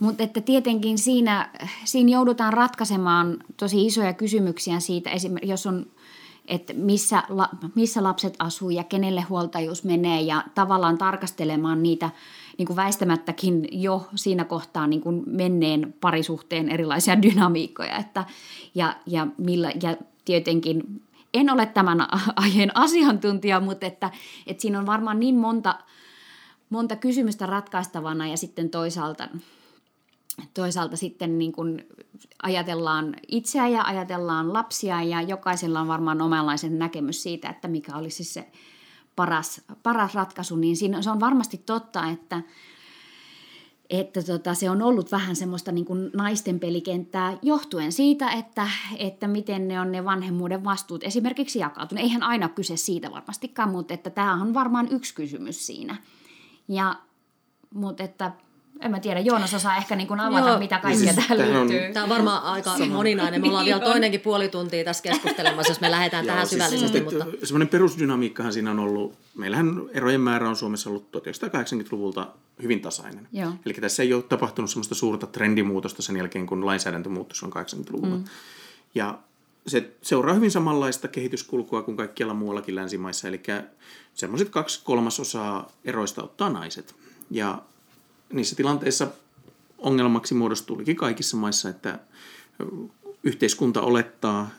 mutta 0.00 0.22
että 0.22 0.40
tietenkin 0.40 0.98
siinä, 0.98 1.50
siinä 1.84 2.10
joudutaan 2.10 2.52
ratkaisemaan 2.52 3.36
tosi 3.56 3.86
isoja 3.86 4.12
kysymyksiä 4.12 4.80
siitä, 4.80 5.10
esimerkiksi 5.10 5.50
jos 5.50 5.66
on, 5.66 5.86
että 6.46 6.72
missä, 6.72 7.22
la, 7.28 7.48
missä 7.74 8.02
lapset 8.02 8.34
asuu 8.38 8.70
ja 8.70 8.84
kenelle 8.84 9.20
huoltajuus 9.20 9.84
menee 9.84 10.20
ja 10.20 10.44
tavallaan 10.54 10.98
tarkastelemaan 10.98 11.82
niitä 11.82 12.10
niin 12.58 12.66
kuin 12.66 12.76
väistämättäkin 12.76 13.68
jo 13.72 14.08
siinä 14.14 14.44
kohtaa 14.44 14.86
niin 14.86 15.00
kuin 15.00 15.22
menneen 15.26 15.94
parisuhteen 16.00 16.68
erilaisia 16.68 17.22
dynamiikkoja. 17.22 17.96
Että, 17.96 18.24
ja, 18.74 18.96
ja, 19.06 19.26
millä, 19.38 19.72
ja 19.82 19.96
tietenkin 20.24 21.02
en 21.34 21.50
ole 21.50 21.66
tämän 21.66 22.06
aiheen 22.36 22.76
asiantuntija, 22.76 23.60
mutta 23.60 23.86
että, 23.86 24.10
että 24.46 24.60
siinä 24.60 24.78
on 24.78 24.86
varmaan 24.86 25.20
niin 25.20 25.34
monta, 25.34 25.78
monta 26.70 26.96
kysymystä 26.96 27.46
ratkaistavana 27.46 28.28
ja 28.28 28.36
sitten 28.36 28.70
toisaalta 28.70 29.28
toisaalta 30.54 30.96
sitten 30.96 31.38
niin 31.38 31.52
kuin 31.52 31.86
ajatellaan 32.42 33.16
itseä 33.28 33.68
ja 33.68 33.82
ajatellaan 33.82 34.52
lapsia 34.52 35.02
ja 35.02 35.22
jokaisella 35.22 35.80
on 35.80 35.88
varmaan 35.88 36.22
omanlaisen 36.22 36.78
näkemys 36.78 37.22
siitä, 37.22 37.48
että 37.50 37.68
mikä 37.68 37.96
olisi 37.96 38.24
se 38.24 38.52
paras, 39.16 39.60
paras 39.82 40.14
ratkaisu, 40.14 40.56
niin 40.56 40.76
siinä, 40.76 41.02
se 41.02 41.10
on 41.10 41.20
varmasti 41.20 41.58
totta, 41.58 42.08
että, 42.08 42.42
että 43.92 44.22
tota, 44.22 44.54
se 44.54 44.70
on 44.70 44.82
ollut 44.82 45.12
vähän 45.12 45.36
semmoista 45.36 45.72
niin 45.72 45.84
kuin 45.84 46.10
naisten 46.14 46.60
pelikenttää 46.60 47.38
johtuen 47.42 47.92
siitä, 47.92 48.30
että, 48.30 48.68
että 48.98 49.28
miten 49.28 49.68
ne 49.68 49.80
on 49.80 49.92
ne 49.92 50.04
vanhemmuuden 50.04 50.64
vastuut 50.64 51.04
esimerkiksi 51.04 51.58
jakautunut. 51.58 52.04
Eihän 52.04 52.22
aina 52.22 52.46
ole 52.46 52.52
kyse 52.54 52.76
siitä 52.76 53.10
varmastikaan, 53.10 53.68
mutta 53.68 53.94
että 53.94 54.10
tämä 54.10 54.42
on 54.42 54.54
varmaan 54.54 54.88
yksi 54.90 55.14
kysymys 55.14 55.66
siinä. 55.66 55.96
Ja, 56.68 56.94
mutta 57.74 58.02
että 58.02 58.32
en 58.84 58.90
mä 58.90 59.00
tiedä, 59.00 59.20
Joonas 59.20 59.54
osaa 59.54 59.76
ehkä 59.76 59.96
niin 59.96 60.08
kuin 60.08 60.20
avata, 60.20 60.48
Joo. 60.48 60.58
mitä 60.58 60.78
kaikkea 60.78 61.04
Siis 61.04 61.14
tähän 61.16 61.38
tämähän 61.38 61.62
on- 61.62 61.68
liittyy. 61.68 61.92
Tämä 61.92 62.04
on 62.04 62.10
varmaan 62.10 62.42
aika 62.42 62.70
moninainen. 62.92 63.40
Me 63.40 63.48
ollaan 63.48 63.64
vielä 63.64 63.78
Niin 63.78 63.86
on. 63.86 63.92
toinenkin 63.92 64.20
puoli 64.20 64.48
tuntia 64.48 64.84
tässä 64.84 65.02
keskustelemassa, 65.02 65.70
jos 65.70 65.80
me 65.80 65.90
lähdetään 65.90 66.26
tähän 66.26 66.46
syvällisesti. 66.46 66.98
Siis, 66.98 67.04
Mutta... 67.12 67.24
mutta... 67.24 67.46
Semmoinen 67.46 67.68
perusdynamiikkahan 67.68 68.52
siinä 68.52 68.70
on 68.70 68.78
ollut, 68.78 69.14
meillähän 69.34 69.82
erojen 69.92 70.20
määrä 70.20 70.48
on 70.48 70.56
Suomessa 70.56 70.90
ollut 70.90 71.08
1980-luvulta 71.16 72.26
hyvin 72.62 72.80
tasainen. 72.80 73.28
Joo. 73.32 73.52
Eli 73.66 73.74
tässä 73.74 74.02
ei 74.02 74.14
ole 74.14 74.22
tapahtunut 74.22 74.70
semmoista 74.70 74.94
suurta 74.94 75.26
trendimuutosta 75.26 76.02
sen 76.02 76.16
jälkeen, 76.16 76.46
kun 76.46 76.66
lainsäädäntö 76.66 77.08
muuttui 77.08 77.36
silloin 77.36 77.66
80-luvulla. 77.66 78.16
Mm. 78.16 78.24
Ja 78.94 79.18
se 79.66 79.90
seuraa 80.02 80.34
hyvin 80.34 80.50
samanlaista 80.50 81.08
kehityskulkua 81.08 81.82
kuin 81.82 81.96
kaikkialla 81.96 82.34
muuallakin 82.34 82.74
länsimaissa, 82.74 83.28
eli 83.28 83.42
semmoiset 84.14 84.48
kaksi 84.48 84.80
kolmasosaa 84.84 85.70
eroista 85.84 86.22
ottaa 86.22 86.50
naiset. 86.50 86.94
Ja 87.30 87.58
niissä 88.32 88.56
tilanteissa 88.56 89.08
ongelmaksi 89.78 90.34
muodostuukin 90.34 90.96
kaikissa 90.96 91.36
maissa, 91.36 91.68
että 91.68 91.98
yhteiskunta 93.22 93.80
olettaa 93.80 94.50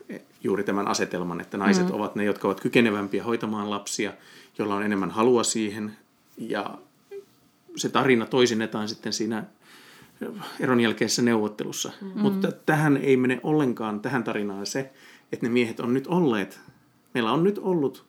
juuri 0.44 0.64
tämän 0.64 0.88
asetelman, 0.88 1.42
että 1.42 1.58
naiset 1.58 1.88
mm. 1.88 1.94
ovat 1.94 2.16
ne, 2.16 2.24
jotka 2.24 2.48
ovat 2.48 2.62
kykenevämpiä 2.62 3.24
hoitamaan 3.24 3.70
lapsia, 3.70 4.14
joilla 4.58 4.76
on 4.76 4.84
enemmän 4.84 5.12
halua 5.12 5.44
siihen. 5.44 5.98
Ja 6.38 6.78
se 7.76 7.90
tarina 7.90 8.26
toisinnetaan 8.26 8.90
sitten 8.90 9.14
siinä 9.14 9.44
eron 10.60 10.80
jälkeisessä 10.80 11.22
neuvottelussa. 11.22 11.92
Mm. 12.02 12.22
Mutta 12.22 12.52
tähän 12.52 12.98
ei 12.98 13.18
mene 13.18 13.40
ollenkaan 13.44 14.00
tähän 14.00 14.24
tarinaan 14.24 14.66
se, 14.66 14.92
että 15.32 15.46
ne 15.46 15.50
miehet 15.50 15.80
on 15.80 15.94
nyt 15.94 16.08
olleet, 16.08 16.60
meillä 17.14 17.32
on 17.32 17.44
nyt 17.44 17.58
ollut 17.58 18.06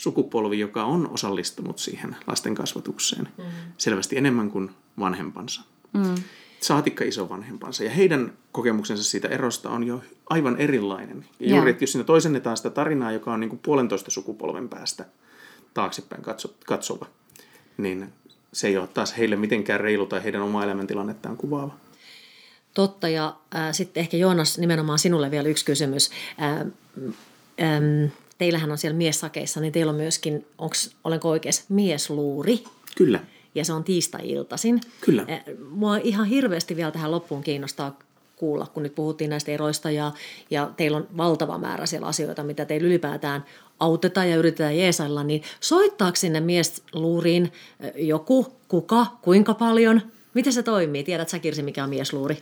sukupolvi, 0.00 0.58
joka 0.58 0.84
on 0.84 1.10
osallistunut 1.10 1.78
siihen 1.78 2.16
lasten 2.26 2.54
kasvatukseen 2.54 3.28
mm. 3.38 3.44
selvästi 3.78 4.16
enemmän 4.16 4.50
kuin 4.50 4.70
vanhempansa. 4.98 5.62
Mm. 5.92 6.14
Saatikka 6.60 7.04
isovanhempansa. 7.04 7.84
Ja 7.84 7.90
heidän 7.90 8.32
kokemuksensa 8.52 9.04
siitä 9.04 9.28
erosta 9.28 9.70
on 9.70 9.84
jo 9.84 10.02
aivan 10.30 10.56
erilainen. 10.56 11.26
Ja 11.40 11.48
Joo. 11.48 11.56
juuri, 11.56 11.70
että 11.70 11.82
jos 11.84 11.92
siinä 11.92 12.04
toisennetaan 12.04 12.56
sitä 12.56 12.70
tarinaa, 12.70 13.12
joka 13.12 13.32
on 13.32 13.40
niin 13.40 13.48
kuin 13.48 13.60
puolentoista 13.64 14.10
sukupolven 14.10 14.68
päästä 14.68 15.04
taaksepäin 15.74 16.22
katso, 16.22 16.54
katsova, 16.66 17.06
niin 17.76 18.12
se 18.52 18.68
ei 18.68 18.76
ole 18.76 18.86
taas 18.86 19.18
heille 19.18 19.36
mitenkään 19.36 19.80
reilu 19.80 20.06
tai 20.06 20.24
heidän 20.24 20.42
oma 20.42 20.64
elämäntilannettaan 20.64 21.36
kuvaava. 21.36 21.76
Totta, 22.74 23.08
ja 23.08 23.36
äh, 23.54 23.68
sitten 23.72 24.00
ehkä 24.00 24.16
Joonas, 24.16 24.58
nimenomaan 24.58 24.98
sinulle 24.98 25.30
vielä 25.30 25.48
yksi 25.48 25.64
kysymys. 25.64 26.10
Äh, 26.42 26.60
ähm, 27.62 28.04
teillähän 28.40 28.70
on 28.70 28.78
siellä 28.78 28.96
miessakeissa, 28.96 29.60
niin 29.60 29.72
teillä 29.72 29.90
on 29.90 29.96
myöskin, 29.96 30.46
onks, 30.58 30.90
olenko 31.04 31.28
oikeassa, 31.28 31.64
miesluuri, 31.68 32.64
Kyllä. 32.96 33.20
ja 33.54 33.64
se 33.64 33.72
on 33.72 33.84
tiistai-iltaisin. 33.84 34.80
Kyllä. 35.00 35.26
Äh, 35.30 35.44
Mua 35.70 35.96
ihan 35.96 36.26
hirveästi 36.26 36.76
vielä 36.76 36.90
tähän 36.90 37.10
loppuun 37.10 37.42
kiinnostaa 37.42 37.98
kuulla, 38.36 38.66
kun 38.66 38.82
nyt 38.82 38.94
puhuttiin 38.94 39.30
näistä 39.30 39.52
eroista 39.52 39.90
ja, 39.90 40.12
ja 40.50 40.70
teillä 40.76 40.96
on 40.96 41.08
valtava 41.16 41.58
määrä 41.58 41.86
siellä 41.86 42.06
asioita, 42.06 42.42
mitä 42.42 42.64
teillä 42.64 42.86
ylipäätään 42.86 43.44
autetaan 43.80 44.30
ja 44.30 44.36
yritetään 44.36 44.78
jeesailla, 44.78 45.24
niin 45.24 45.42
soittaako 45.60 46.16
sinne 46.16 46.40
miesluuriin 46.40 47.52
äh, 47.84 47.90
joku, 47.96 48.46
kuka, 48.68 49.06
kuinka 49.22 49.54
paljon? 49.54 50.02
Miten 50.34 50.52
se 50.52 50.62
toimii? 50.62 51.04
Tiedät 51.04 51.28
sä 51.28 51.38
Kirsi, 51.38 51.62
mikä 51.62 51.84
on 51.84 51.90
miesluuri? 51.90 52.38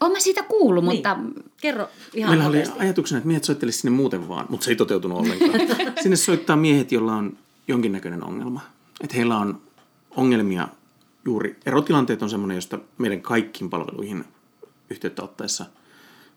Olen 0.00 0.12
mä 0.12 0.20
siitä 0.20 0.42
kuullut, 0.42 0.84
mutta 0.84 1.18
Kerro 1.60 1.88
ihan 2.14 2.30
Meillä 2.30 2.46
oli 2.46 2.62
ajatuksena, 2.78 3.18
että 3.18 3.26
miehet 3.26 3.44
soittelisivat 3.44 3.82
sinne 3.82 3.96
muuten 3.96 4.28
vaan, 4.28 4.46
mutta 4.48 4.64
se 4.64 4.70
ei 4.70 4.76
toteutunut 4.76 5.18
ollenkaan. 5.18 5.60
sinne 6.02 6.16
soittaa 6.16 6.56
miehet, 6.56 6.92
joilla 6.92 7.14
on 7.14 7.36
jonkinnäköinen 7.68 8.24
ongelma. 8.24 8.60
Että 9.00 9.16
heillä 9.16 9.38
on 9.38 9.60
ongelmia 10.16 10.68
juuri, 11.24 11.56
erotilanteet 11.66 12.22
on 12.22 12.30
semmoinen, 12.30 12.54
josta 12.54 12.78
meidän 12.98 13.20
kaikkiin 13.20 13.70
palveluihin 13.70 14.24
yhteyttä 14.90 15.22
ottaessa 15.22 15.66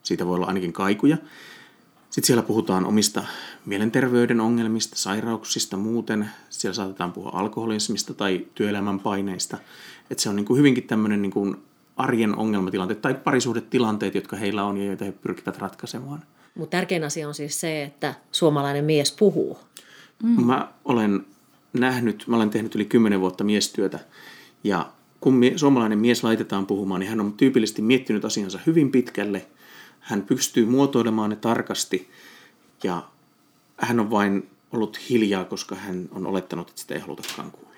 siitä 0.04 0.26
voi 0.26 0.36
olla 0.36 0.46
ainakin 0.46 0.72
kaikuja. 0.72 1.16
Sitten 2.10 2.26
siellä 2.26 2.42
puhutaan 2.42 2.86
omista 2.86 3.24
mielenterveyden 3.66 4.40
ongelmista, 4.40 4.96
sairauksista 4.96 5.76
muuten. 5.76 6.30
Siellä 6.50 6.74
saatetaan 6.74 7.12
puhua 7.12 7.30
alkoholismista 7.34 8.14
tai 8.14 8.46
työelämän 8.54 9.00
paineista. 9.00 9.58
Että 10.10 10.22
se 10.22 10.28
on 10.28 10.36
niin 10.36 10.46
kuin 10.46 10.58
hyvinkin 10.58 10.84
tämmöinen 10.84 11.22
niin 11.22 11.32
kuin 11.32 11.56
arjen 11.96 12.36
ongelmatilanteet 12.36 13.02
tai 13.02 13.14
parisuhdetilanteet, 13.14 14.14
jotka 14.14 14.36
heillä 14.36 14.64
on 14.64 14.76
ja 14.76 14.84
joita 14.84 15.04
he 15.04 15.12
pyrkivät 15.12 15.58
ratkaisemaan. 15.58 16.22
Mutta 16.54 16.76
tärkein 16.76 17.04
asia 17.04 17.28
on 17.28 17.34
siis 17.34 17.60
se, 17.60 17.82
että 17.82 18.14
suomalainen 18.32 18.84
mies 18.84 19.12
puhuu. 19.12 19.58
Mm. 20.22 20.44
Mä 20.44 20.72
olen 20.84 21.26
nähnyt, 21.72 22.24
mä 22.26 22.36
olen 22.36 22.50
tehnyt 22.50 22.74
yli 22.74 22.84
10 22.84 23.20
vuotta 23.20 23.44
miestyötä 23.44 23.98
ja 24.64 24.90
kun 25.20 25.34
mie- 25.34 25.58
suomalainen 25.58 25.98
mies 25.98 26.24
laitetaan 26.24 26.66
puhumaan, 26.66 27.00
niin 27.00 27.10
hän 27.10 27.20
on 27.20 27.32
tyypillisesti 27.32 27.82
miettinyt 27.82 28.24
asiansa 28.24 28.58
hyvin 28.66 28.90
pitkälle. 28.90 29.46
Hän 30.00 30.22
pystyy 30.22 30.66
muotoilemaan 30.66 31.30
ne 31.30 31.36
tarkasti 31.36 32.10
ja 32.84 33.02
hän 33.76 34.00
on 34.00 34.10
vain 34.10 34.50
ollut 34.72 35.10
hiljaa, 35.10 35.44
koska 35.44 35.74
hän 35.74 36.08
on 36.12 36.26
olettanut, 36.26 36.68
että 36.68 36.80
sitä 36.80 36.94
ei 36.94 37.00
halutakaan 37.00 37.50
kuulla. 37.50 37.73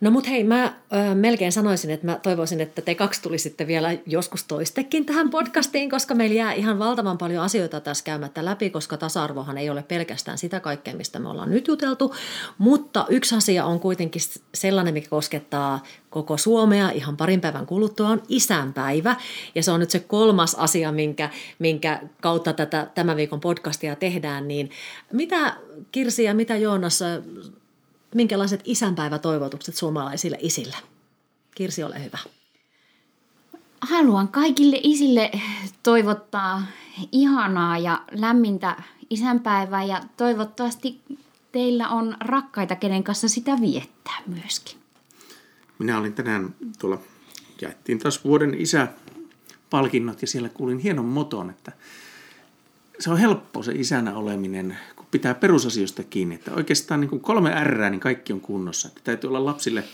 No 0.00 0.10
mut 0.10 0.28
hei, 0.28 0.44
mä 0.44 0.64
ö, 0.64 1.14
melkein 1.14 1.52
sanoisin, 1.52 1.90
että 1.90 2.06
mä 2.06 2.18
toivoisin, 2.22 2.60
että 2.60 2.82
te 2.82 2.94
kaksi 2.94 3.22
tulisitte 3.22 3.66
vielä 3.66 3.90
joskus 4.06 4.44
toistekin 4.44 5.06
tähän 5.06 5.30
podcastiin, 5.30 5.90
koska 5.90 6.14
meillä 6.14 6.36
jää 6.36 6.52
ihan 6.52 6.78
valtavan 6.78 7.18
paljon 7.18 7.44
asioita 7.44 7.80
tässä 7.80 8.04
käymättä 8.04 8.44
läpi, 8.44 8.70
koska 8.70 8.96
tasa-arvohan 8.96 9.58
ei 9.58 9.70
ole 9.70 9.82
pelkästään 9.82 10.38
sitä 10.38 10.60
kaikkea, 10.60 10.94
mistä 10.94 11.18
me 11.18 11.28
ollaan 11.28 11.50
nyt 11.50 11.68
juteltu. 11.68 12.14
Mutta 12.58 13.06
yksi 13.08 13.34
asia 13.34 13.64
on 13.64 13.80
kuitenkin 13.80 14.22
sellainen, 14.54 14.94
mikä 14.94 15.08
koskettaa 15.08 15.82
koko 16.10 16.36
Suomea 16.36 16.90
ihan 16.90 17.16
parin 17.16 17.40
päivän 17.40 17.66
kuluttua, 17.66 18.08
on 18.08 18.22
isänpäivä. 18.28 19.16
Ja 19.54 19.62
se 19.62 19.70
on 19.70 19.80
nyt 19.80 19.90
se 19.90 20.00
kolmas 20.00 20.54
asia, 20.54 20.92
minkä, 20.92 21.30
minkä 21.58 22.00
kautta 22.20 22.52
tätä 22.52 22.86
tämän 22.94 23.16
viikon 23.16 23.40
podcastia 23.40 23.96
tehdään. 23.96 24.48
Niin 24.48 24.70
mitä 25.12 25.56
Kirsi 25.92 26.24
ja 26.24 26.34
mitä 26.34 26.56
Joonas 26.56 27.00
minkälaiset 28.14 28.60
isänpäivätoivotukset 28.64 29.76
suomalaisille 29.76 30.38
isille? 30.40 30.76
Kirsi, 31.54 31.82
ole 31.82 32.04
hyvä. 32.04 32.18
haluan 33.80 34.28
kaikille 34.28 34.80
isille 34.82 35.30
toivottaa 35.82 36.62
ihanaa 37.12 37.78
ja 37.78 38.02
lämmintä 38.10 38.82
isänpäivää 39.10 39.84
ja 39.84 40.02
toivottavasti 40.16 41.00
teillä 41.52 41.88
on 41.88 42.16
rakkaita, 42.20 42.76
kenen 42.76 43.04
kanssa 43.04 43.28
sitä 43.28 43.60
viettää 43.60 44.22
myöskin. 44.26 44.78
Minä 45.78 45.98
olin 45.98 46.12
tänään 46.12 46.54
tuolla, 46.78 46.98
jaettiin 47.60 47.98
taas 47.98 48.24
vuoden 48.24 48.54
isä 48.54 48.88
palkinnot 49.70 50.22
ja 50.22 50.28
siellä 50.28 50.48
kuulin 50.48 50.78
hienon 50.78 51.04
moton, 51.04 51.50
että 51.50 51.72
se 52.98 53.10
on 53.10 53.18
helppo 53.18 53.62
se 53.62 53.72
isänä 53.72 54.14
oleminen, 54.14 54.78
pitää 55.14 55.34
perusasioista 55.34 56.02
kiinni. 56.02 56.34
Että 56.34 56.54
oikeastaan 56.54 57.00
niin 57.00 57.08
kuin 57.08 57.20
kolme 57.20 57.64
R, 57.64 57.90
niin 57.90 58.00
kaikki 58.00 58.32
on 58.32 58.40
kunnossa. 58.40 58.88
Että 58.88 59.00
täytyy 59.04 59.28
olla 59.28 59.44
lapsille 59.44 59.84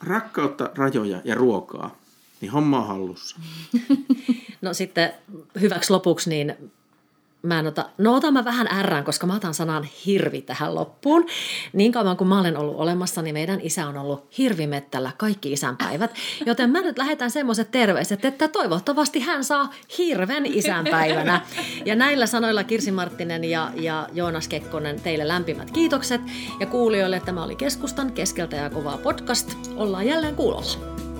rakkautta, 0.00 0.70
rajoja 0.74 1.20
ja 1.24 1.34
ruokaa, 1.34 1.98
niin 2.40 2.52
homma 2.52 2.80
on 2.80 2.86
hallussa. 2.86 3.36
No 4.62 4.74
sitten 4.74 5.12
hyväksi 5.60 5.92
lopuksi, 5.92 6.30
niin 6.30 6.54
mä 7.42 7.58
en 7.58 7.66
ota, 7.66 7.88
no 7.98 8.14
otan 8.14 8.32
mä 8.32 8.44
vähän 8.44 8.68
ärrään, 8.78 9.04
koska 9.04 9.26
mä 9.26 9.34
otan 9.34 9.54
sanan 9.54 9.88
hirvi 10.06 10.42
tähän 10.42 10.74
loppuun. 10.74 11.26
Niin 11.72 11.92
kauan 11.92 12.16
kuin 12.16 12.28
mä 12.28 12.40
olen 12.40 12.56
ollut 12.56 12.76
olemassa, 12.76 13.22
niin 13.22 13.34
meidän 13.34 13.60
isä 13.60 13.86
on 13.86 13.96
ollut 13.96 14.38
hirvimettällä 14.38 15.12
kaikki 15.16 15.52
isänpäivät. 15.52 16.14
Joten 16.46 16.70
mä 16.70 16.80
nyt 16.80 16.98
lähetän 16.98 17.30
semmoiset 17.30 17.70
terveiset, 17.70 18.24
että 18.24 18.48
toivottavasti 18.48 19.20
hän 19.20 19.44
saa 19.44 19.70
hirven 19.98 20.46
isänpäivänä. 20.46 21.40
Ja 21.84 21.94
näillä 21.94 22.26
sanoilla 22.26 22.64
Kirsi 22.64 22.92
Marttinen 22.92 23.44
ja, 23.44 23.70
ja 23.74 24.08
Joonas 24.12 24.48
Kekkonen, 24.48 25.00
teille 25.00 25.28
lämpimät 25.28 25.70
kiitokset. 25.70 26.20
Ja 26.60 26.66
kuulijoille 26.66 27.20
tämä 27.20 27.44
oli 27.44 27.56
Keskustan 27.56 28.12
keskeltä 28.12 28.56
ja 28.56 28.70
kovaa 28.70 28.98
podcast. 28.98 29.52
Ollaan 29.76 30.06
jälleen 30.06 30.36
kuulolla. 30.36 31.11